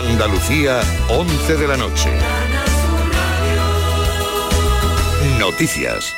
[0.00, 0.80] Andalucía,
[1.10, 2.08] 11 de la noche.
[5.38, 6.14] Noticias.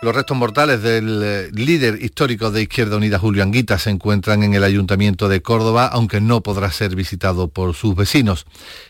[0.00, 4.54] Los restos mortales del eh, líder histórico de Izquierda Unida, Julio Anguita, se encuentran en
[4.54, 8.46] el Ayuntamiento de Córdoba, aunque no podrá ser visitado por sus vecinos.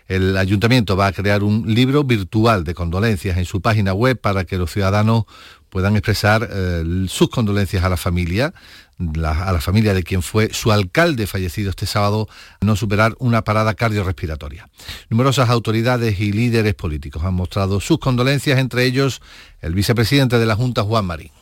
[0.06, 4.44] El Ayuntamiento va a crear un libro virtual de condolencias en su página web para
[4.44, 5.24] que los ciudadanos
[5.70, 8.52] puedan expresar eh, sus condolencias a la familia,
[9.00, 12.28] a la familia de quien fue su alcalde fallecido este sábado,
[12.60, 14.68] no superar una parada cardiorrespiratoria.
[15.08, 19.22] Numerosas autoridades y líderes políticos han mostrado sus condolencias, entre ellos
[19.60, 21.32] el vicepresidente de la Junta, Juan Marín.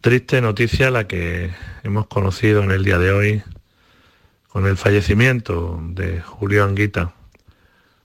[0.00, 1.52] Triste noticia la que
[1.84, 3.42] hemos conocido en el día de hoy
[4.48, 7.14] con el fallecimiento de Julio Anguita,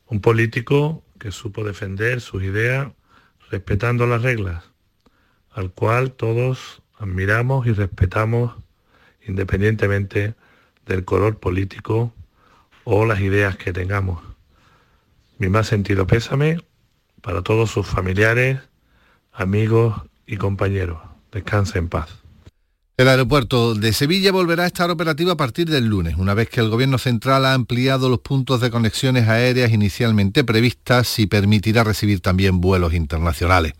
[0.06, 2.90] un político que supo defender sus ideas
[3.50, 4.64] respetando las reglas,
[5.52, 8.56] al cual todos admiramos y respetamos
[9.28, 10.36] independientemente
[10.86, 12.14] del color político
[12.84, 14.22] o las ideas que tengamos.
[15.38, 16.60] Mi más sentido pésame
[17.22, 18.60] para todos sus familiares,
[19.34, 21.00] amigos y compañeros.
[21.32, 22.27] Descanse en paz.
[23.00, 26.62] El aeropuerto de Sevilla volverá a estar operativo a partir del lunes, una vez que
[26.62, 32.22] el Gobierno Central ha ampliado los puntos de conexiones aéreas inicialmente previstas y permitirá recibir
[32.22, 33.74] también vuelos internacionales.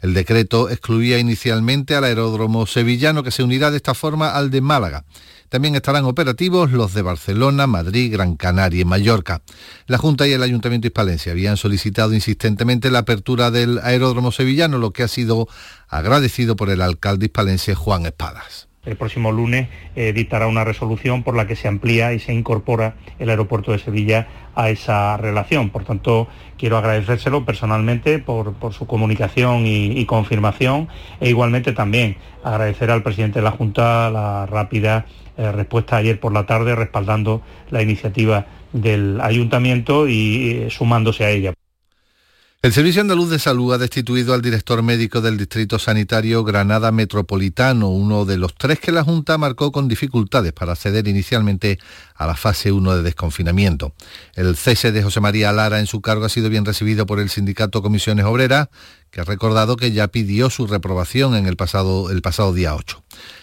[0.00, 4.62] El decreto excluía inicialmente al aeródromo sevillano que se unirá de esta forma al de
[4.62, 5.04] Málaga.
[5.52, 9.42] También estarán operativos los de Barcelona, Madrid, Gran Canaria y Mallorca.
[9.86, 14.94] La Junta y el Ayuntamiento hispalense habían solicitado insistentemente la apertura del aeródromo sevillano, lo
[14.94, 15.48] que ha sido
[15.88, 18.71] agradecido por el alcalde hispalense Juan Espadas.
[18.84, 22.96] El próximo lunes eh, dictará una resolución por la que se amplía y se incorpora
[23.20, 25.70] el aeropuerto de Sevilla a esa relación.
[25.70, 26.26] Por tanto,
[26.58, 30.88] quiero agradecérselo personalmente por, su comunicación y, confirmación
[31.20, 36.32] e igualmente también agradecer al presidente de la Junta la rápida eh, respuesta ayer por
[36.32, 41.54] la tarde respaldando la iniciativa del ayuntamiento y eh, sumándose a ella.
[42.62, 47.88] El Servicio Andaluz de Salud ha destituido al director médico del Distrito Sanitario Granada Metropolitano,
[47.88, 51.80] uno de los tres que la Junta marcó con dificultades para acceder inicialmente
[52.14, 53.94] a la fase 1 de desconfinamiento.
[54.36, 57.30] El cese de José María Lara en su cargo ha sido bien recibido por el
[57.30, 58.68] sindicato Comisiones Obreras,
[59.10, 63.02] que ha recordado que ya pidió su reprobación en el pasado, el pasado día 8.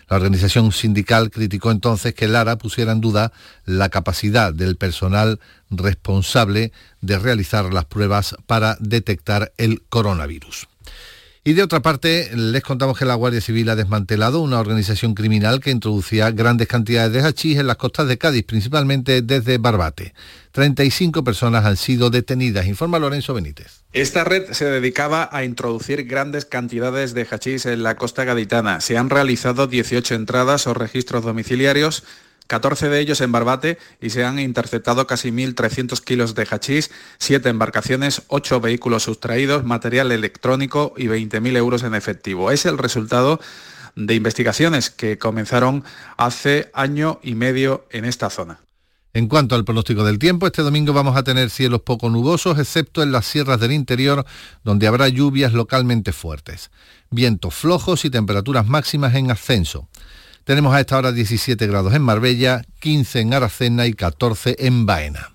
[0.09, 3.31] La organización sindical criticó entonces que Lara pusiera en duda
[3.65, 5.39] la capacidad del personal
[5.69, 6.71] responsable
[7.01, 10.68] de realizar las pruebas para detectar el coronavirus.
[11.49, 15.61] Y de otra parte, les contamos que la Guardia Civil ha desmantelado una organización criminal
[15.61, 20.13] que introducía grandes cantidades de hachís en las costas de Cádiz, principalmente desde Barbate.
[20.51, 23.81] 35 personas han sido detenidas, informa Lorenzo Benítez.
[23.93, 28.79] Esta red se dedicaba a introducir grandes cantidades de hachís en la costa gaditana.
[28.79, 32.03] Se han realizado 18 entradas o registros domiciliarios
[32.49, 36.89] 14 de ellos en Barbate y se han interceptado casi 1.300 kilos de hachís,
[37.19, 42.49] 7 embarcaciones, 8 vehículos sustraídos, material electrónico y 20.000 euros en efectivo.
[42.49, 43.39] Es el resultado
[43.95, 45.83] de investigaciones que comenzaron
[46.17, 48.59] hace año y medio en esta zona.
[49.13, 53.03] En cuanto al pronóstico del tiempo, este domingo vamos a tener cielos poco nubosos, excepto
[53.03, 54.25] en las sierras del interior,
[54.63, 56.71] donde habrá lluvias localmente fuertes.
[57.11, 59.87] Vientos flojos y temperaturas máximas en ascenso.
[60.43, 65.31] Tenemos a esta hora 17 grados en Marbella, 15 en Aracena y 14 en Baena.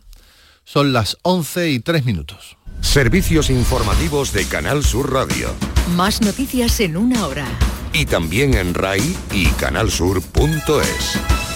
[0.65, 2.56] Son las 11 y 3 minutos.
[2.81, 5.54] Servicios informativos de Canal Sur Radio.
[5.97, 7.47] Más noticias en una hora.
[7.93, 11.53] Y también en RAI y canalsur.es.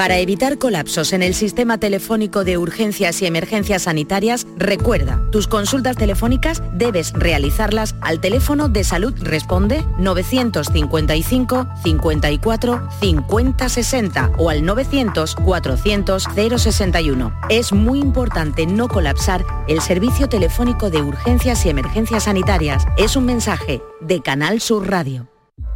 [0.00, 5.94] Para evitar colapsos en el sistema telefónico de urgencias y emergencias sanitarias, recuerda, tus consultas
[5.94, 15.34] telefónicas debes realizarlas al teléfono de Salud Responde 955 54 50 60 o al 900
[15.34, 17.34] 400 061.
[17.50, 22.86] Es muy importante no colapsar el servicio telefónico de urgencias y emergencias sanitarias.
[22.96, 25.29] Es un mensaje de Canal Sur Radio.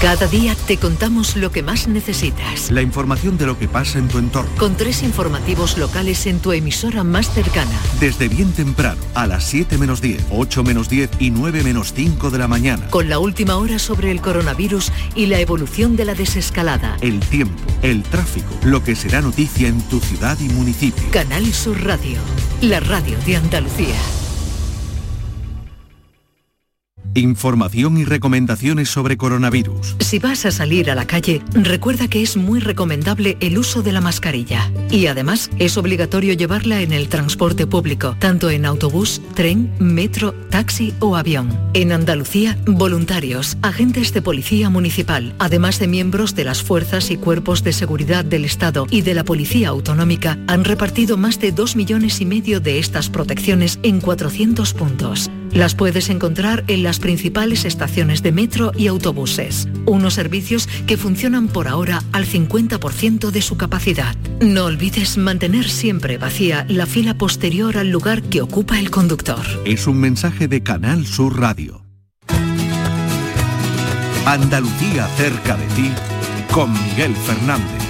[0.00, 2.70] Cada día te contamos lo que más necesitas.
[2.70, 4.50] La información de lo que pasa en tu entorno.
[4.58, 7.72] Con tres informativos locales en tu emisora más cercana.
[8.00, 12.30] Desde bien temprano, a las 7 menos 10, 8 menos 10 y 9 menos 5
[12.30, 12.88] de la mañana.
[12.90, 16.98] Con la última hora sobre el coronavirus y la evolución de la desescalada.
[17.00, 21.04] El tiempo, el tráfico, lo que será noticia en tu ciudad y municipio.
[21.10, 22.18] Canal Sur Radio,
[22.60, 24.23] la radio de Andalucía.
[27.20, 29.96] Información y recomendaciones sobre coronavirus.
[30.00, 33.92] Si vas a salir a la calle, recuerda que es muy recomendable el uso de
[33.92, 34.70] la mascarilla.
[34.90, 40.94] Y además, es obligatorio llevarla en el transporte público, tanto en autobús, tren, metro, taxi
[41.00, 41.58] o avión.
[41.74, 47.64] En Andalucía, voluntarios, agentes de policía municipal, además de miembros de las fuerzas y cuerpos
[47.64, 52.20] de seguridad del Estado y de la Policía Autonómica, han repartido más de 2 millones
[52.20, 55.30] y medio de estas protecciones en 400 puntos.
[55.54, 61.46] Las puedes encontrar en las principales estaciones de metro y autobuses, unos servicios que funcionan
[61.46, 64.16] por ahora al 50% de su capacidad.
[64.40, 69.44] No olvides mantener siempre vacía la fila posterior al lugar que ocupa el conductor.
[69.64, 71.84] Es un mensaje de Canal Sur Radio.
[74.26, 75.92] Andalucía cerca de ti
[76.50, 77.84] con Miguel Fernández.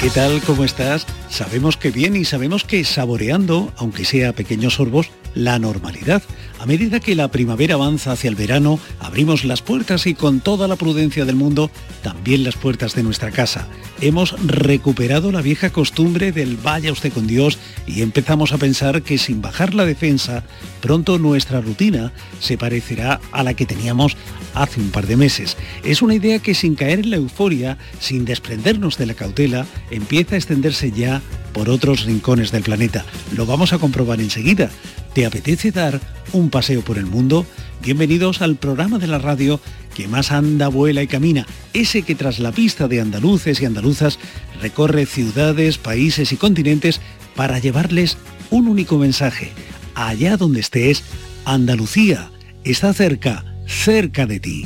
[0.00, 0.40] ¿Qué tal?
[0.42, 1.06] ¿Cómo estás?
[1.28, 6.22] Sabemos que bien y sabemos que saboreando, aunque sea pequeños sorbos, la normalidad.
[6.58, 10.66] A medida que la primavera avanza hacia el verano, abrimos las puertas y con toda
[10.66, 11.70] la prudencia del mundo,
[12.02, 13.68] también las puertas de nuestra casa.
[14.00, 19.18] Hemos recuperado la vieja costumbre del vaya usted con Dios y empezamos a pensar que
[19.18, 20.42] sin bajar la defensa,
[20.80, 24.16] pronto nuestra rutina se parecerá a la que teníamos
[24.54, 25.56] hace un par de meses.
[25.84, 30.34] Es una idea que sin caer en la euforia, sin desprendernos de la cautela, empieza
[30.34, 33.04] a extenderse ya por otros rincones del planeta.
[33.36, 34.70] Lo vamos a comprobar enseguida.
[35.14, 36.00] ¿Te apetece dar
[36.32, 37.46] un paseo por el mundo?
[37.82, 39.60] Bienvenidos al programa de la radio
[39.94, 44.18] que más anda, vuela y camina, ese que tras la pista de andaluces y andaluzas
[44.60, 47.00] recorre ciudades, países y continentes
[47.36, 48.16] para llevarles
[48.50, 49.52] un único mensaje.
[49.94, 51.04] Allá donde estés,
[51.44, 52.30] Andalucía
[52.64, 54.64] está cerca, cerca de ti.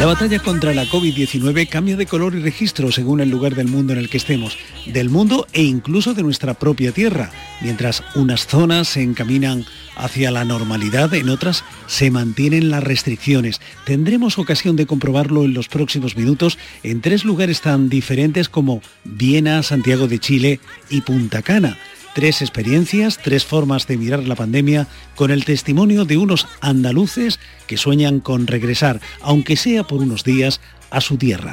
[0.00, 3.92] La batalla contra la COVID-19 cambia de color y registro según el lugar del mundo
[3.92, 4.56] en el que estemos,
[4.86, 7.30] del mundo e incluso de nuestra propia tierra.
[7.60, 9.66] Mientras unas zonas se encaminan
[9.96, 13.60] hacia la normalidad, en otras se mantienen las restricciones.
[13.84, 19.62] Tendremos ocasión de comprobarlo en los próximos minutos en tres lugares tan diferentes como Viena,
[19.62, 21.76] Santiago de Chile y Punta Cana.
[22.14, 27.76] Tres experiencias, tres formas de mirar la pandemia con el testimonio de unos andaluces que
[27.76, 30.60] sueñan con regresar, aunque sea por unos días,
[30.90, 31.52] a su tierra.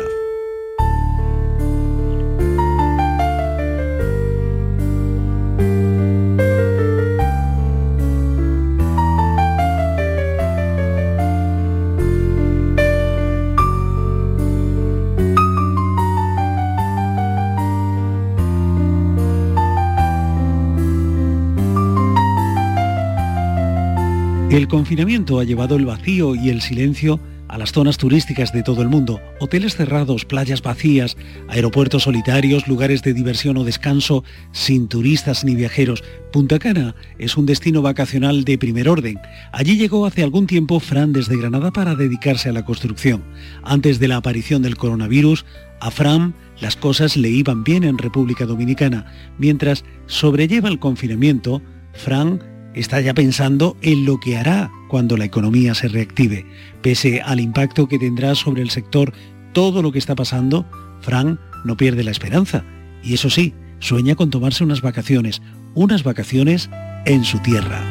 [24.78, 28.90] Confinamiento ha llevado el vacío y el silencio a las zonas turísticas de todo el
[28.90, 35.56] mundo, hoteles cerrados, playas vacías, aeropuertos solitarios, lugares de diversión o descanso sin turistas ni
[35.56, 36.04] viajeros.
[36.32, 39.20] Punta Cana es un destino vacacional de primer orden.
[39.52, 43.24] Allí llegó hace algún tiempo Fran desde Granada para dedicarse a la construcción.
[43.64, 45.44] Antes de la aparición del coronavirus,
[45.80, 49.12] a Fran las cosas le iban bien en República Dominicana.
[49.40, 51.64] Mientras sobrelleva el confinamiento,
[51.94, 56.46] Fran está ya pensando en lo que hará cuando la economía se reactive.
[56.82, 59.14] Pese al impacto que tendrá sobre el sector
[59.54, 60.66] todo lo que está pasando,
[61.02, 62.64] Fran no pierde la esperanza.
[63.04, 65.42] Y eso sí, sueña con tomarse unas vacaciones,
[65.74, 66.70] unas vacaciones
[67.06, 67.84] en su tierra.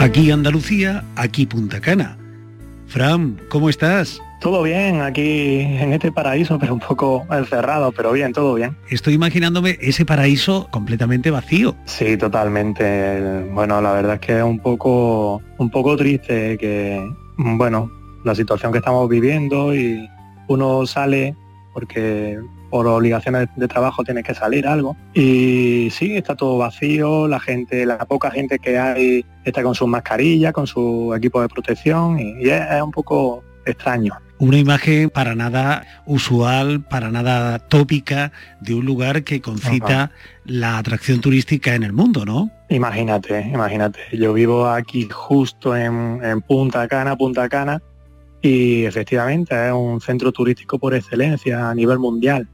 [0.00, 2.23] Aquí Andalucía, aquí Punta Cana.
[2.94, 4.22] Fran, ¿cómo estás?
[4.40, 8.76] Todo bien aquí en este paraíso, pero un poco encerrado, pero bien, todo bien.
[8.88, 11.74] Estoy imaginándome ese paraíso completamente vacío.
[11.86, 13.48] Sí, totalmente.
[13.52, 17.04] Bueno, la verdad es que es un poco, un poco triste que,
[17.36, 17.90] bueno,
[18.22, 20.08] la situación que estamos viviendo y
[20.46, 21.34] uno sale
[21.72, 22.38] porque
[22.74, 24.96] por obligaciones de trabajo tiene que salir algo.
[25.14, 29.86] Y sí, está todo vacío, la gente, la poca gente que hay está con sus
[29.86, 34.14] mascarillas, con su equipo de protección y, es, un poco extraño.
[34.38, 40.10] Una imagen para nada usual, para nada tópica de un lugar que concita
[40.44, 42.50] la atracción turística en el mundo, ¿no?
[42.70, 44.00] Imagínate, imagínate.
[44.12, 47.80] Yo vivo aquí justo en, en Punta Cana, Punta Cana,
[48.42, 52.48] y efectivamente es un centro turístico por excelencia a nivel mundial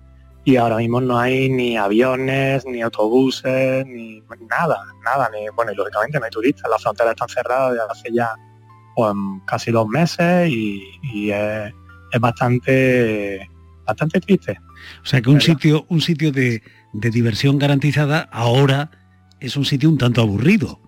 [0.44, 5.74] y ahora mismo no hay ni aviones, ni autobuses, ni nada, nada, ni bueno, y
[5.74, 8.34] lógicamente no hay turistas, las fronteras están cerradas desde hace ya
[8.96, 9.12] pues,
[9.46, 11.72] casi dos meses y, es,
[12.12, 13.48] es bastante,
[13.86, 14.58] bastante triste.
[15.02, 18.90] O sea que un sitio, un sitio de, de diversión garantizada ahora
[19.40, 20.80] es un sitio un tanto aburrido.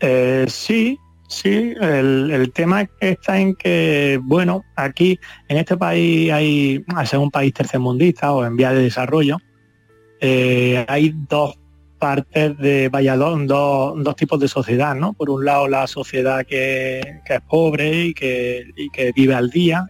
[0.00, 0.98] Eh, sí,
[1.30, 5.18] sí, el, tema está en que, bueno, aquí
[5.48, 9.38] en este país hay, al ser un país tercermundista o en vía de desarrollo,
[10.20, 11.58] eh, hay dos
[11.98, 15.12] partes de Valladolid, dos, dos, tipos de sociedad, ¿no?
[15.12, 19.86] Por un lado la sociedad que, es pobre y que, y que vive al día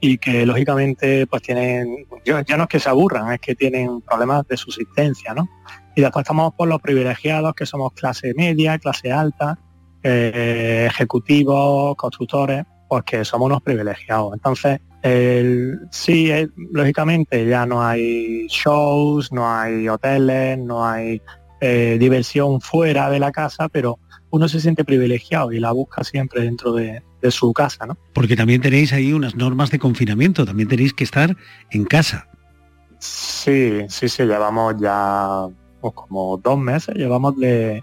[0.00, 4.46] y que lógicamente pues tienen, ya no es que se aburran, es que tienen problemas
[4.48, 5.48] de subsistencia, ¿no?
[5.94, 9.58] Y después estamos por los privilegiados, que somos clase media, clase alta,
[10.04, 14.34] eh, ejecutivos, constructores, pues que somos unos privilegiados.
[14.34, 16.30] Entonces, el, sí,
[16.70, 21.20] lógicamente ya no hay shows, no hay hoteles, no hay
[21.60, 23.98] eh, diversión fuera de la casa, pero
[24.30, 27.96] uno se siente privilegiado y la busca siempre dentro de, de su casa, ¿no?
[28.12, 31.36] Porque también tenéis ahí unas normas de confinamiento, también tenéis que estar
[31.70, 32.28] en casa.
[32.98, 35.46] Sí, sí, sí, llevamos ya
[35.80, 37.82] pues, como dos meses, llevamos de,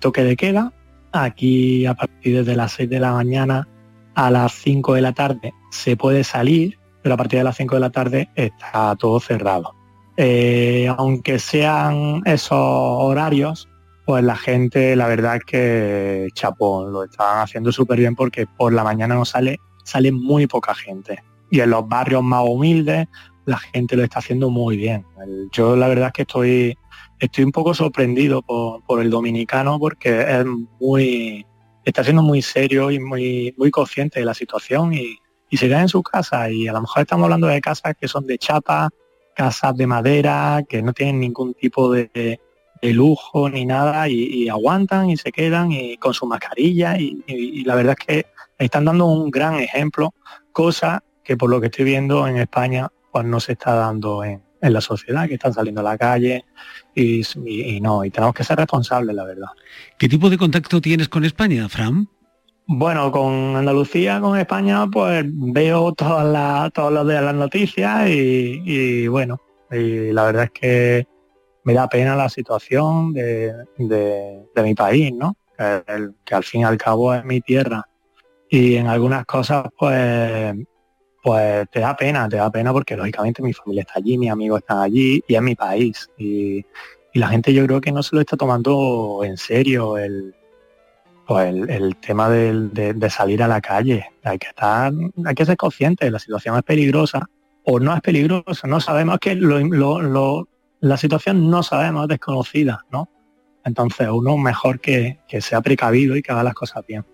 [0.00, 0.72] toque de queda.
[1.12, 3.68] Aquí a partir de las 6 de la mañana
[4.14, 7.74] a las 5 de la tarde se puede salir, pero a partir de las 5
[7.74, 9.74] de la tarde está todo cerrado.
[10.16, 13.68] Eh, aunque sean esos horarios,
[14.04, 18.72] pues la gente, la verdad es que chapón, lo están haciendo súper bien porque por
[18.72, 21.22] la mañana no sale, sale muy poca gente.
[21.50, 23.08] Y en los barrios más humildes,
[23.44, 25.04] la gente lo está haciendo muy bien.
[25.52, 26.78] Yo la verdad es que estoy,
[27.22, 30.44] estoy un poco sorprendido por, el dominicano porque es
[30.80, 31.46] muy,
[31.84, 35.18] está siendo muy serio y muy, muy consciente de la situación y,
[35.52, 36.50] se queda en su casa.
[36.50, 38.88] Y a lo mejor estamos hablando de casas que son de chapa,
[39.36, 42.40] casas de madera, que no tienen ningún tipo de,
[42.80, 47.94] lujo ni nada y, aguantan y se quedan y con su mascarilla y, la verdad
[47.98, 48.26] es que
[48.58, 50.14] están dando un gran ejemplo,
[50.52, 54.42] cosa que por lo que estoy viendo en España pues no se está dando en,
[54.70, 56.44] la sociedad, que están saliendo a la calle
[56.94, 57.22] y,
[57.80, 59.48] no, y tenemos que ser responsables, la verdad.
[59.98, 62.08] ¿Qué tipo de contacto tienes con España, Fran?
[62.66, 68.62] Bueno, con Andalucía, con España, pues veo todas las, todos los de las noticias y,
[68.64, 69.40] y bueno,
[69.70, 71.06] y la verdad es que
[71.64, 73.54] me da pena la situación de,
[74.56, 75.36] mi país, ¿no?
[75.56, 77.86] Que, al fin y al cabo es mi tierra.
[78.48, 80.54] Y en algunas cosas, pues,
[81.22, 84.60] pues te da pena, te da pena porque lógicamente mi familia está allí, mis amigos
[84.60, 86.10] están allí y es mi país.
[86.18, 86.64] Y,
[87.14, 90.34] la gente yo creo que no se lo está tomando en serio el,
[91.26, 94.06] pues el, tema de, salir a la calle.
[94.24, 94.90] Hay que estar,
[95.26, 97.28] hay que ser consciente, la situación es peligrosa
[97.64, 99.60] o no es peligrosa, no sabemos que lo,
[100.00, 100.48] lo,
[100.80, 103.10] la situación no sabemos, es desconocida, ¿no?
[103.64, 107.04] Entonces uno mejor que, sea precavido y que haga las cosas bien.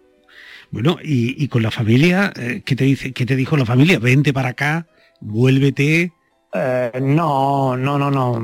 [0.71, 3.99] Bueno, y, con la familia, eh, ¿qué te dice, qué te dijo la familia?
[3.99, 4.87] Vente para acá,
[5.21, 6.13] vuélvete.
[6.53, 8.41] Eh, no, no, no, no.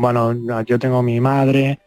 [0.00, 1.80] bueno, yo tengo mi madre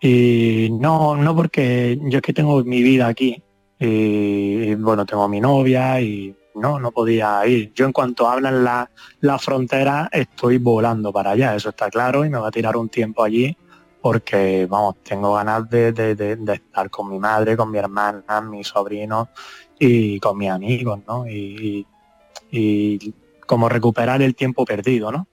[0.00, 3.42] y no, no porque yo es que tengo mi vida aquí.
[3.78, 7.72] y bueno, tengo mi novia y no, no podía ir.
[7.72, 12.30] Yo en cuanto hablan la, la frontera estoy volando para allá, eso está claro, y
[12.30, 13.56] me va a tirar un tiempo allí
[14.00, 16.16] porque, vamos, tengo ganas de,
[16.52, 19.28] estar con mi madre, con mi hermana, mis sobrinos
[19.78, 21.26] y con mis amigos, ¿no?
[21.28, 21.86] Y,
[23.46, 25.26] como recuperar el tiempo perdido, ¿no?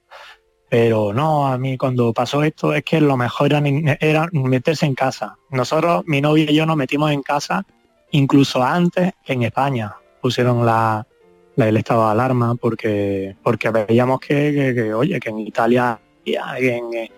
[0.70, 3.62] Pero no, a mí cuando pasó esto es que lo mejor era,
[4.00, 5.38] era meterse en casa.
[5.50, 7.66] Nosotros, mi novia y yo nos metimos en casa
[8.12, 11.06] incluso antes en España pusieron la,
[11.56, 16.00] el estado de alarma porque porque veíamos que, oye que en Italia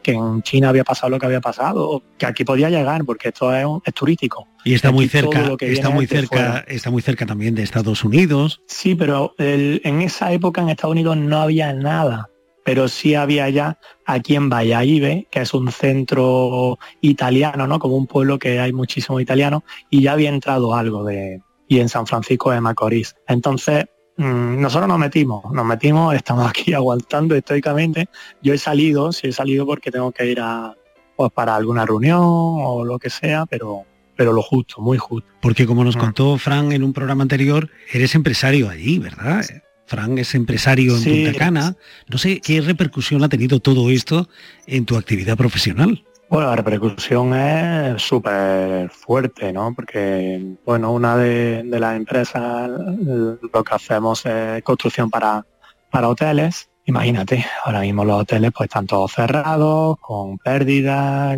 [0.04, 3.54] que en China había pasado lo que había pasado que aquí podía llegar porque esto
[3.54, 7.64] es, es turístico y está muy cerca está muy cerca está muy cerca también de
[7.64, 12.30] Estados Unidos sí pero en esa época en Estados Unidos no había nada
[12.64, 17.80] pero sí había ya aquí en Valladolid, que es un centro italiano, ¿no?
[17.80, 21.90] Como un pueblo que hay muchísimos italianos, y ya había entrado algo de, y en
[21.90, 23.16] San Francisco de Macorís.
[23.28, 23.86] Entonces,
[24.20, 28.10] nosotros nos metimos, nos metimos, estamos aquí aguantando estoicamente.
[28.42, 30.76] Yo he salido, sí he salido porque tengo que ir a,
[31.16, 33.86] pues para alguna reunión o lo que sea, pero
[34.16, 35.30] pero lo justo, muy justo.
[35.40, 36.00] Porque como nos mm.
[36.00, 39.46] contó Fran en un programa anterior, eres empresario allí, ¿verdad?
[39.86, 41.78] Fran es empresario en Punta Cana.
[42.10, 44.28] No sé qué repercusión ha tenido todo esto
[44.68, 46.04] en tu actividad profesional.
[46.30, 49.74] Bueno, la repercusión es súper fuerte, ¿no?
[49.74, 55.44] Porque, bueno, una de, las empresas lo que hacemos es construcción para,
[55.92, 56.70] para hoteles.
[56.86, 61.38] Imagínate, ahora mismo los hoteles pues están todos cerrados, con pérdidas,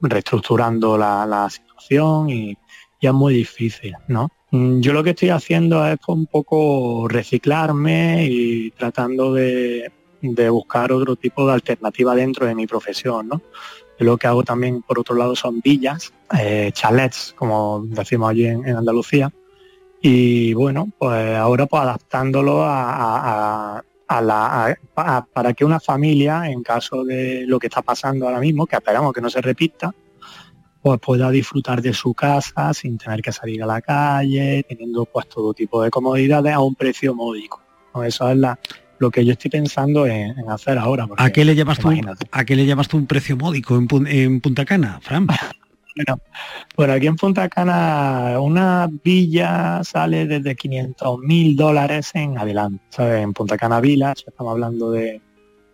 [0.00, 2.56] reestructurando la, situación y,
[3.00, 4.28] y, es muy difícil, ¿no?
[4.52, 9.92] Yo lo que estoy haciendo es un poco reciclarme y tratando de,
[10.50, 13.42] buscar otro tipo de alternativa dentro de mi profesión, ¿no?
[14.04, 18.76] Lo que hago también, por otro lado, son villas, eh, chalets, como decimos allí en,
[18.76, 19.32] Andalucía.
[20.00, 24.78] Y bueno, pues ahora pues adaptándolo a, la,
[25.32, 29.12] para que una familia, en caso de lo que está pasando ahora mismo, que esperamos
[29.12, 29.94] que no se repita,
[30.82, 35.28] pues pueda disfrutar de su casa sin tener que salir a la calle, teniendo pues
[35.28, 37.60] todo tipo de comodidades a un precio módico.
[38.02, 38.58] Eso es la,
[39.00, 41.08] lo que yo estoy pensando en, hacer ahora.
[41.16, 41.90] ¿A qué le llamas tú,
[42.30, 45.26] a qué le llamas tú un precio módico en, Punta Cana, Fran?
[45.96, 46.20] bueno,
[46.76, 52.82] por aquí en Punta Cana una villa sale desde 500 mil dólares en adelante.
[52.98, 55.22] En Punta Cana Village, estamos hablando de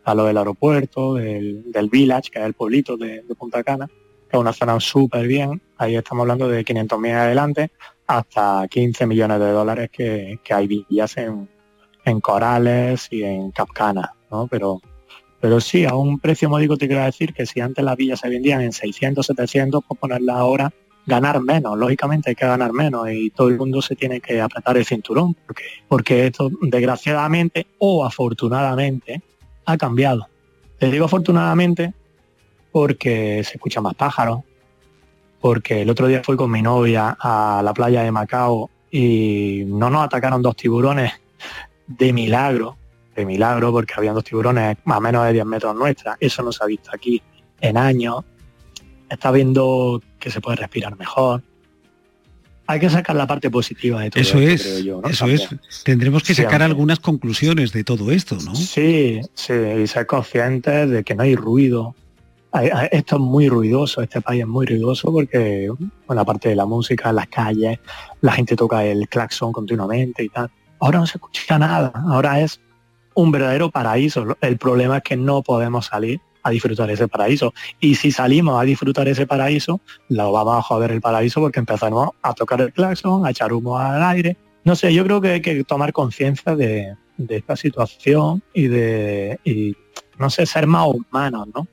[0.05, 4.41] a lo del aeropuerto, del, Village, que es el pueblito de, Punta Cana, que es
[4.41, 5.61] una zona súper bien.
[5.79, 7.73] Ahí estamos hablando de 500 mil adelante
[8.07, 11.49] hasta 15 millones de dólares que hay villas en,
[12.07, 14.47] en Corales y en Capcana, ¿no?
[14.47, 14.81] Pero,
[15.41, 18.29] pero sí, a un precio módico te quiero decir que si antes las villas se
[18.29, 20.73] vendían en 600, 700, pues ponerlas ahora,
[21.05, 24.77] ganar menos, lógicamente hay que ganar menos y todo el mundo se tiene que apretar
[24.77, 29.23] el cinturón, porque, porque esto desgraciadamente o afortunadamente
[29.67, 30.27] ha cambiado.
[30.79, 31.93] Te digo afortunadamente
[32.71, 34.41] porque se escuchan más pájaros,
[35.41, 39.91] porque el otro día fui con mi novia a la playa de Macao y no
[39.91, 41.13] nos atacaron dos tiburones
[41.87, 42.77] de milagro,
[43.15, 46.17] de milagro, porque habían dos tiburones a menos de 10 metros nuestras.
[46.21, 47.23] Eso no se ha visto aquí
[47.61, 48.25] en años.
[49.09, 51.43] Está viendo que se puede respirar mejor.
[52.69, 54.41] Hay que sacar la parte positiva de todo eso.
[54.41, 55.49] es, eso es.
[55.85, 58.57] Tendremos que sacar algunas conclusiones de todo esto, ¿no?
[58.57, 61.95] Sí, sí, y ser conscientes de que no hay ruido.
[62.91, 65.71] Esto es muy ruidoso, este país es muy ruidoso porque,
[66.07, 67.79] bueno, aparte de la música, las calles,
[68.21, 70.51] la gente toca el claxon continuamente y tal.
[70.81, 72.61] Ahora no se escucha nada, ahora es
[73.15, 74.37] un verdadero paraíso.
[74.41, 77.53] El problema es que no podemos salir a disfrutar ese paraíso.
[77.81, 82.11] Y si salimos a disfrutar ese paraíso, lo vamos a joder el paraíso porque empezamos
[82.23, 84.37] a tocar el claxon, a echar humo al aire.
[84.63, 86.95] No sé, yo creo que hay que tomar conciencia de,
[87.29, 89.75] esta situación y de,
[90.19, 91.67] no sé, ser más humanos, ¿no?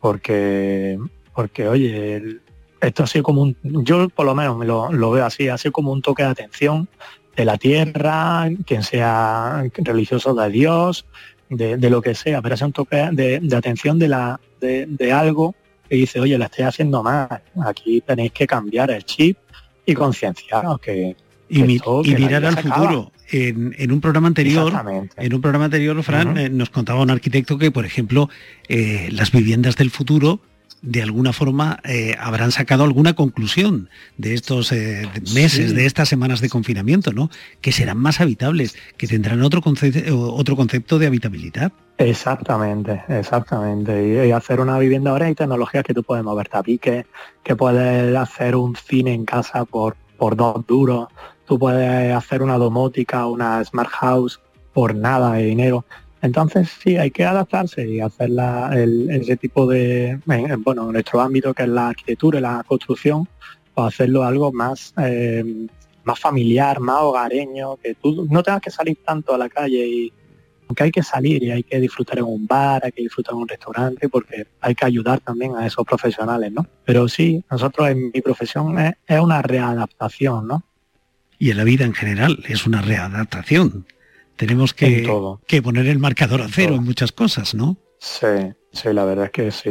[0.00, 0.98] Porque,
[1.34, 2.40] porque oye,
[2.80, 5.58] esto ha sido como un, yo por lo menos me lo, lo veo así, ha
[5.58, 6.88] sido como un toque de atención
[7.36, 11.06] de la tierra, quien sea religioso de Dios,
[11.48, 15.54] de, lo que sea, pero es un toque de, atención de, la, de, algo
[15.88, 19.38] que dice, oye, la estoy haciendo mal, aquí tenéis que cambiar el chip
[19.86, 21.16] y concienciaros que...
[21.46, 23.12] Y, mirar al futuro.
[23.30, 24.72] En, un programa anterior,
[25.16, 28.28] en un programa anterior, Fran, eh, nos contaba un arquitecto que, por ejemplo,
[28.68, 30.40] eh, las viviendas del futuro
[30.84, 36.40] de alguna forma eh, habrán sacado alguna conclusión de estos eh, meses, de estas semanas
[36.40, 37.30] de confinamiento, ¿no?
[37.62, 41.72] Que serán más habitables, que tendrán otro concepto, otro concepto de habitabilidad.
[41.96, 44.26] Exactamente, exactamente.
[44.26, 47.06] Y, hacer una vivienda ahora hay tecnologías que tú puedes mover tapiques,
[47.42, 51.08] que puedes hacer un cine en casa por, por dos duros,
[51.46, 54.40] tú puedes hacer una domótica, una smart house
[54.74, 55.86] por nada de dinero.
[56.24, 58.30] Entonces sí, hay que adaptarse y hacer
[59.10, 63.28] ese tipo de, bueno, en nuestro ámbito que es la arquitectura y la construcción,
[63.74, 65.44] pues hacerlo algo más, eh,
[66.02, 70.12] más familiar, más hogareño, que tú no tengas que salir tanto a la calle y
[70.66, 73.40] aunque hay que salir y hay que disfrutar en un bar, hay que disfrutar en
[73.40, 76.66] un restaurante, porque hay que ayudar también a esos profesionales, ¿no?
[76.86, 80.64] Pero sí, nosotros en mi profesión es, es una readaptación, ¿no?
[81.38, 83.84] Y en la vida en general es una readaptación.
[84.36, 85.08] Tenemos que,
[85.46, 87.76] que poner el marcador a cero en muchas cosas, ¿no?
[87.98, 89.70] Sí, sí, la verdad es que sí.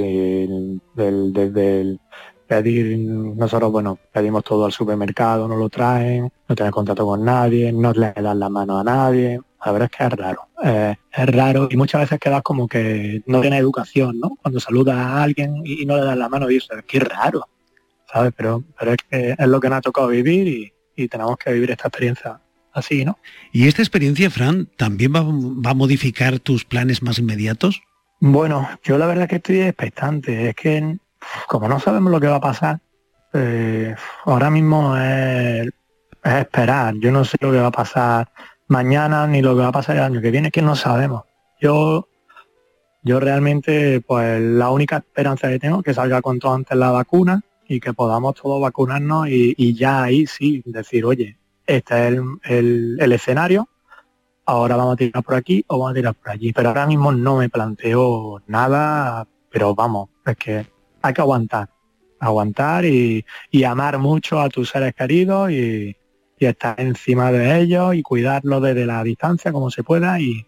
[0.96, 2.00] Desde el,
[2.48, 7.72] pedir, nosotros, bueno, pedimos todo al supermercado, no lo traen, no tienen contacto con nadie,
[7.72, 9.40] no le dan la mano a nadie.
[9.66, 10.48] La verdad es que es raro.
[10.64, 14.38] Eh, es raro y muchas veces quedas como que no tiene educación, ¿no?
[14.42, 17.48] Cuando saludas a alguien y, no le das la mano y dices, qué raro,
[18.12, 18.34] ¿sabes?
[18.36, 21.54] Pero, pero es que es lo que nos ha tocado vivir y, y tenemos que
[21.54, 22.40] vivir esta experiencia
[22.74, 23.18] así, ¿no?
[23.52, 25.20] ¿Y esta experiencia, Fran, también va,
[25.70, 27.82] a modificar tus planes más inmediatos?
[28.20, 30.50] Bueno, yo la verdad que estoy expectante.
[30.50, 30.98] Es que
[31.48, 32.80] como no sabemos lo que va a pasar,
[33.34, 35.70] eh, ahora mismo es,
[36.24, 36.96] esperar.
[37.00, 38.32] Yo no sé lo que va a pasar
[38.68, 41.24] mañana ni lo que va a pasar el año que viene, que no sabemos.
[41.60, 42.08] Yo
[43.06, 47.42] yo realmente, pues la única esperanza que tengo es que salga cuanto antes la vacuna
[47.68, 53.12] y que podamos todos vacunarnos y, y ya ahí sí decir, oye, este es el,
[53.12, 53.70] escenario,
[54.46, 56.54] ahora vamos a tirar por aquí o vamos a tirar por allí.
[56.54, 60.66] Pero ahora mismo no me planteo nada, pero vamos, es que
[61.02, 61.70] hay que aguantar,
[62.20, 63.26] aguantar y,
[63.66, 65.96] amar mucho a tus seres queridos y,
[66.38, 70.46] y estar encima de ellos y cuidarlos desde la distancia como se pueda y,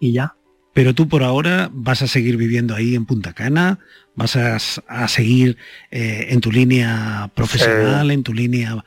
[0.00, 0.34] y ya.
[0.74, 3.80] Pero tú por ahora vas a seguir viviendo ahí en Punta Cana,
[4.14, 5.56] vas a, seguir
[5.90, 8.84] eh, en tu línea profesional, en tu línea...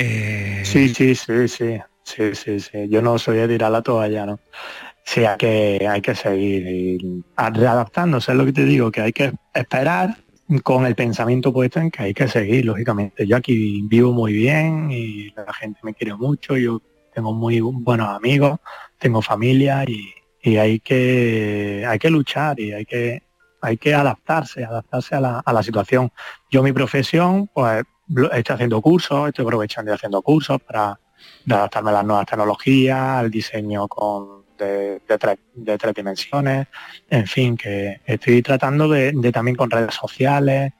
[0.00, 2.88] Eh, sí, sí, sí, sí, sí, sí, sí.
[2.88, 4.38] Yo no soy de tirar la toalla, ¿no?
[5.04, 7.00] Sí, hay que, hay que seguir
[7.36, 10.16] readaptándose, es lo que te digo, que hay que esperar
[10.62, 13.26] con el pensamiento puesto en que hay que seguir, lógicamente.
[13.26, 16.80] Yo aquí vivo muy bien y la gente me quiere mucho, yo
[17.12, 18.60] tengo muy buenos amigos,
[18.98, 20.14] tengo familia y,
[20.56, 23.22] hay que hay que luchar y hay que
[23.60, 26.10] hay que adaptarse, adaptarse a la, a la situación.
[26.50, 27.84] Yo mi profesión, pues
[28.32, 30.98] estoy haciendo cursos, estoy aprovechando y haciendo cursos para
[31.48, 36.66] adaptarme a las nuevas tecnologías, al diseño con de, tres, dimensiones,
[37.08, 40.72] en fin, que estoy tratando de, también con redes sociales,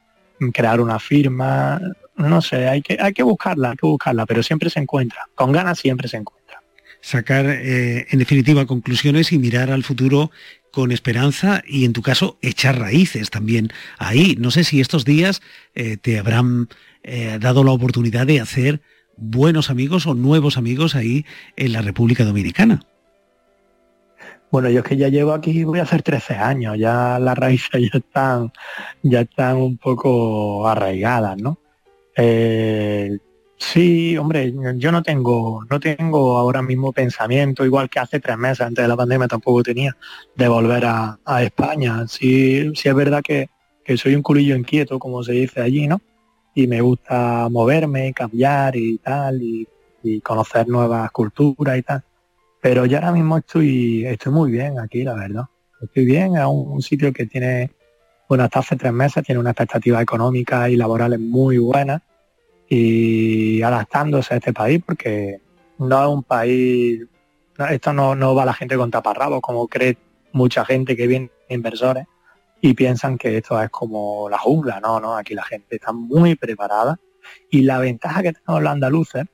[0.53, 1.81] crear una firma,
[2.17, 5.53] no sé, hay que, hay que buscarla, hay que buscarla, pero siempre se encuentra, con
[5.53, 6.63] ganas siempre se encuentra.
[7.01, 10.33] Sacar, eh, en definitiva, conclusiones y mirar al futuro
[10.73, 14.37] con esperanza y en tu caso echar raíces también ahí.
[14.39, 15.41] No sé si estos días
[15.75, 16.69] eh, te habrán
[17.03, 18.81] eh, dado la oportunidad de hacer
[19.17, 21.25] buenos amigos o nuevos amigos ahí
[21.57, 22.81] en la República Dominicana.
[24.51, 27.71] Bueno, yo es que ya llevo aquí, voy a hacer 13 años, ya las raíces
[27.93, 28.53] ya están,
[29.03, 31.59] ya están un poco arraigadas, ¿no?
[32.17, 33.19] Eh,
[33.59, 38.63] sí, hombre, yo no tengo, no tengo ahora mismo pensamiento, igual que hace tres meses
[38.63, 39.97] antes de la pandemia tampoco tenía,
[40.35, 42.07] de volver a, España.
[42.09, 43.49] Sí, sí es verdad que,
[43.97, 46.01] soy un culillo inquieto, como se dice allí, ¿no?
[46.55, 49.67] Y me gusta moverme, cambiar y tal, y
[50.23, 52.03] conocer nuevas culturas y tal
[52.61, 55.45] pero yo ahora mismo estoy, estoy muy bien aquí, la verdad.
[55.81, 57.71] Estoy bien, es un, sitio que tiene,
[58.29, 62.03] bueno, hasta hace tres meses tiene una expectativa económica y laborales muy buena
[62.69, 65.41] y adaptándose a este país porque
[65.79, 67.07] no es un país,
[67.71, 69.97] esto no, no va la gente con taparrabos como cree
[70.33, 72.07] mucha gente que viene inversores
[72.61, 76.35] y piensan que esto es como la jungla, no, no, aquí la gente está muy
[76.35, 76.99] preparada
[77.51, 79.25] y la ventaja que tenemos los andaluces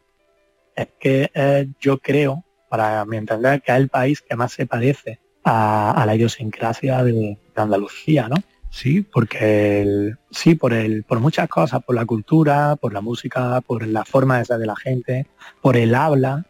[0.77, 4.67] es que eh, yo creo para mi entender, que es el país que más se
[4.67, 8.35] parece a, la idiosincrasia de, Andalucía, ¿no?
[8.69, 13.87] Sí, porque sí, por el, por muchas cosas, por la cultura, por la música, por
[13.87, 15.29] la forma de ser de la gente,
[15.63, 16.45] por el habla,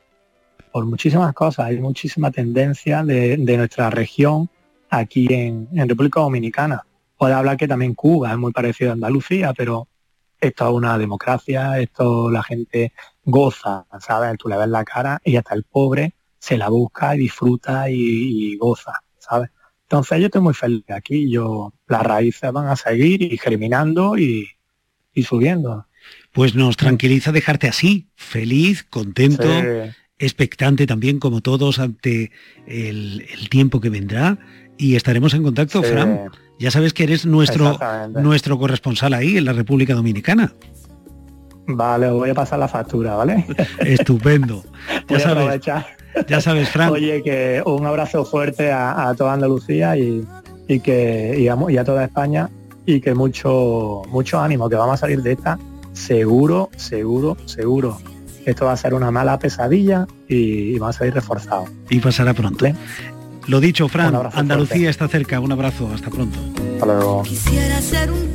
[0.72, 1.66] por muchísimas cosas.
[1.66, 4.48] Hay muchísima tendencia de, nuestra región
[4.98, 6.84] aquí en, en, República Dominicana.
[7.16, 9.88] Puede hablar que también Cuba es muy parecido a Andalucía, pero
[10.40, 12.92] esto es una democracia, esto la gente
[13.24, 14.36] goza, ¿sabes?
[14.38, 18.56] Tú le ves la cara y hasta el pobre se la busca y disfruta y,
[18.56, 19.50] goza, ¿sabes?
[19.82, 24.48] Entonces yo estoy muy feliz aquí, yo las raíces van a seguir y germinando y,
[25.22, 25.86] subiendo.
[26.32, 29.48] Pues nos tranquiliza dejarte así, feliz, contento,
[30.18, 32.30] expectante también como todos ante
[32.66, 34.38] el, tiempo que vendrá
[34.78, 36.30] y estaremos en contacto, Fran.
[36.58, 40.52] Ya sabes que eres nuestro, nuestro corresponsal ahí en la República Dominicana.
[41.66, 43.46] Vale, voy a pasar la factura, ¿vale?
[43.80, 44.62] Estupendo.
[45.08, 45.60] ya sabes,
[46.28, 46.90] ya sabes, Fran.
[46.92, 50.24] Oye, que un abrazo fuerte a, toda Andalucía y,
[50.80, 52.50] que y a, toda España
[52.86, 55.58] y que mucho mucho ánimo, que vamos a salir de esta
[55.92, 57.98] seguro, seguro, seguro.
[58.44, 61.70] Esto va a ser una mala pesadilla y, vamos a salir reforzados.
[61.88, 62.66] Y pasará pronto.
[63.46, 65.40] Lo dicho, Fran, Andalucía está cerca.
[65.40, 66.38] Un abrazo, hasta pronto.
[66.74, 67.22] Hasta luego.
[67.22, 68.34] Quisiera ser un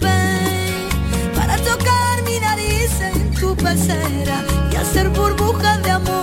[1.35, 6.18] para tocar mi nariz en tu pecera y hacer burbujas de amor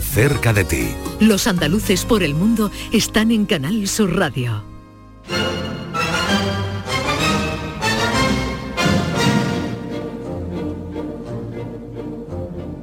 [0.00, 0.86] cerca de ti.
[1.18, 4.62] Los andaluces por el mundo están en Canal Sur Radio.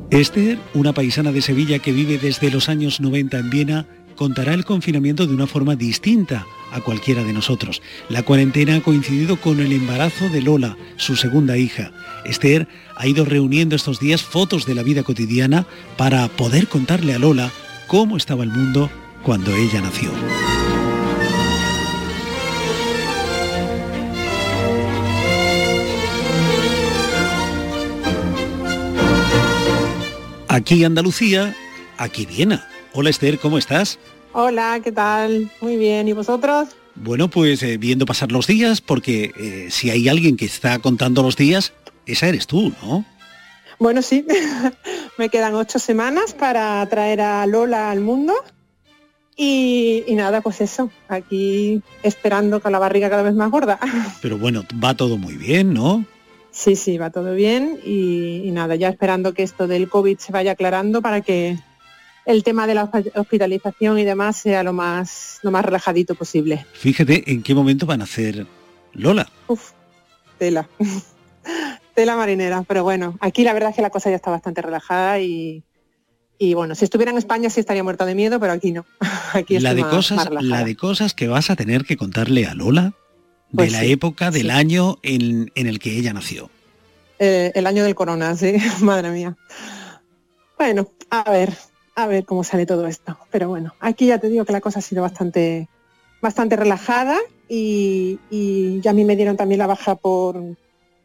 [0.10, 4.66] Esther, una paisana de Sevilla que vive desde los años 90 en Viena, contará el
[4.66, 7.82] confinamiento de una forma distinta a cualquiera de nosotros.
[8.10, 11.92] La cuarentena ha coincidido con el embarazo de Lola, su segunda hija.
[12.26, 15.66] Esther ha ido reuniendo estos días fotos de la vida cotidiana
[15.98, 17.52] para poder contarle a Lola
[17.88, 18.90] cómo estaba el mundo
[19.24, 20.12] cuando ella nació.
[30.48, 31.56] Aquí Andalucía,
[31.98, 32.68] aquí Viena.
[32.92, 34.00] Hola Esther, ¿cómo estás?
[34.34, 35.52] Hola, ¿qué tal?
[35.60, 36.70] Muy bien, ¿y vosotros?
[36.96, 41.22] Bueno, pues eh, viendo pasar los días, porque eh, si hay alguien que está contando
[41.22, 41.74] los días,
[42.06, 43.04] esa eres tú, ¿no?
[43.78, 44.26] Bueno, sí,
[45.18, 48.34] me quedan ocho semanas para traer a Lola al mundo.
[49.36, 53.80] Y, y, nada, pues eso, aquí esperando con la barriga cada vez más gorda.
[54.22, 56.06] Pero bueno, va todo muy bien, ¿no?
[56.52, 60.32] Sí, sí, va todo bien y, y, nada, ya esperando que esto del COVID se
[60.32, 61.58] vaya aclarando para que
[62.32, 66.66] el tema de la hospitalización y demás sea lo más, lo más relajadito posible.
[66.74, 68.48] Fíjate en qué momento van a hacer
[68.94, 69.30] Lola.
[69.48, 69.72] Uf,
[70.38, 70.68] tela.
[71.96, 75.20] tela marinera, pero bueno, aquí la verdad es que la cosa ya está bastante relajada
[75.20, 75.64] y,
[76.38, 78.86] y bueno, si estuviera en España sí estaría muerta de miedo, pero aquí no.
[79.34, 82.46] aquí la de más, cosas, más la de cosas que vas a tener que contarle
[82.46, 82.94] a Lola
[83.50, 84.50] de Pues la sí, época del sí.
[84.50, 86.50] año en, en el que ella nació.
[87.20, 89.36] Eh, el año del corona, sí, madre mía.
[90.58, 91.54] Bueno, a ver,
[91.96, 93.18] a ver cómo sale todo esto.
[93.32, 95.70] Pero bueno, aquí ya te digo que la cosa ha sido bastante,
[96.22, 97.18] bastante relajada
[97.50, 100.56] y, y ya a mí me dieron también la baja por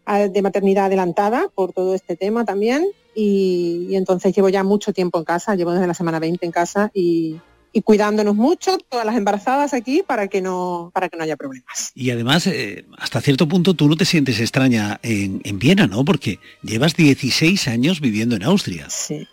[0.06, 2.86] de maternidad adelantada por todo este tema también.
[3.14, 6.52] Y, y entonces llevo ya mucho tiempo en casa, llevo desde la semana 20 en
[6.52, 7.40] casa y,
[7.72, 11.92] y cuidándonos mucho, todas las embarazadas aquí, para que no, para que no haya problemas.
[11.94, 16.04] Y además, eh, hasta cierto punto tú no te sientes extraña en, en Viena, ¿no?
[16.04, 18.86] Porque llevas 16 años viviendo en Austria.
[18.90, 19.26] Sí,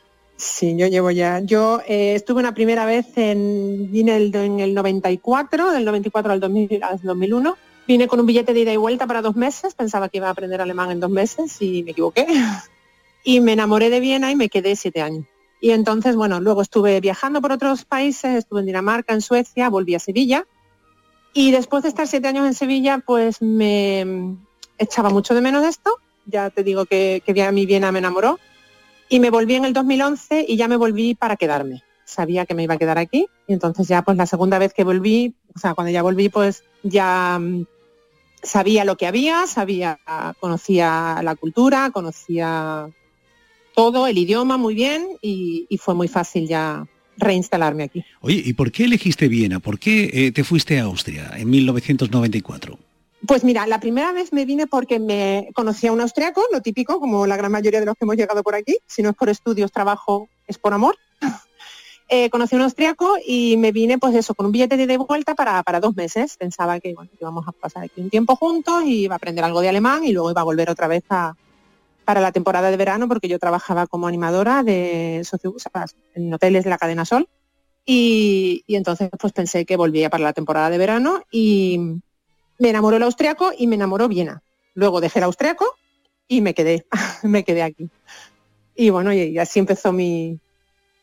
[0.44, 1.40] sí, yo llevo ya.
[1.40, 6.40] Yo eh, estuve una primera vez en, vine el- en el 94, del 94 al,
[6.40, 7.58] 2000 al 2001.
[7.88, 10.32] Vine con un billete de ida y vuelta para dos meses, pensaba que iba a
[10.32, 12.26] aprender alemán en dos meses y me equivoqué.
[13.26, 15.26] Y me enamoré de Viena y me quedé siete años.
[15.62, 19.96] Y entonces, bueno, luego estuve viajando por otros países, estuve en Dinamarca, en Suecia, volví
[19.96, 20.46] a Sevilla.
[21.34, 24.36] Y después de estar siete años en Sevilla, pues me
[24.78, 26.00] echaba mucho de menos esto.
[26.26, 28.40] Ya te digo que, que a mi Viena me enamoró.
[29.14, 31.84] Y me volví en el 2011 y ya me volví para quedarme.
[32.04, 33.28] Sabía que me iba a quedar aquí.
[33.48, 36.64] Y entonces ya pues la segunda vez que volví, o sea, cuando ya volví, pues
[36.82, 37.68] ya mm,
[38.42, 40.00] sabía lo que había, sabía,
[40.40, 42.90] conocía la cultura, conocía
[43.76, 48.04] todo, el idioma muy bien y, fue muy fácil ya reinstalarme aquí.
[48.22, 49.60] Oye, ¿y por qué elegiste Viena?
[49.60, 52.80] ¿Por qué eh, te fuiste a Austria en 1994?
[53.26, 57.00] Pues mira, la primera vez me vine porque me conocía a un austriaco, lo típico,
[57.00, 58.78] como la gran mayoría de los que hemos llegado por aquí.
[58.86, 60.96] Si no es por estudios, trabajo, es por amor.
[62.10, 65.34] Eh, conocí a un austriaco y me vine pues eso, con un billete de vuelta
[65.34, 66.38] para, para dos meses.
[66.38, 69.70] Pensaba que, íbamos a pasar aquí un tiempo juntos y iba a aprender algo de
[69.70, 73.40] alemán y luego iba a volver otra vez para la temporada de verano porque yo
[73.40, 77.28] trabajaba como animadora de o sea, en hoteles de la cadena Sol.
[77.84, 81.80] Y, y entonces pues pensé que volvía para la temporada de verano y
[82.64, 84.42] me enamoró el austriaco y me enamoró Viena.
[84.74, 85.66] Luego dejé el austriaco
[86.30, 86.86] y me quedé,
[87.24, 87.90] me quedé aquí.
[88.74, 90.40] Y bueno, y, así empezó mi,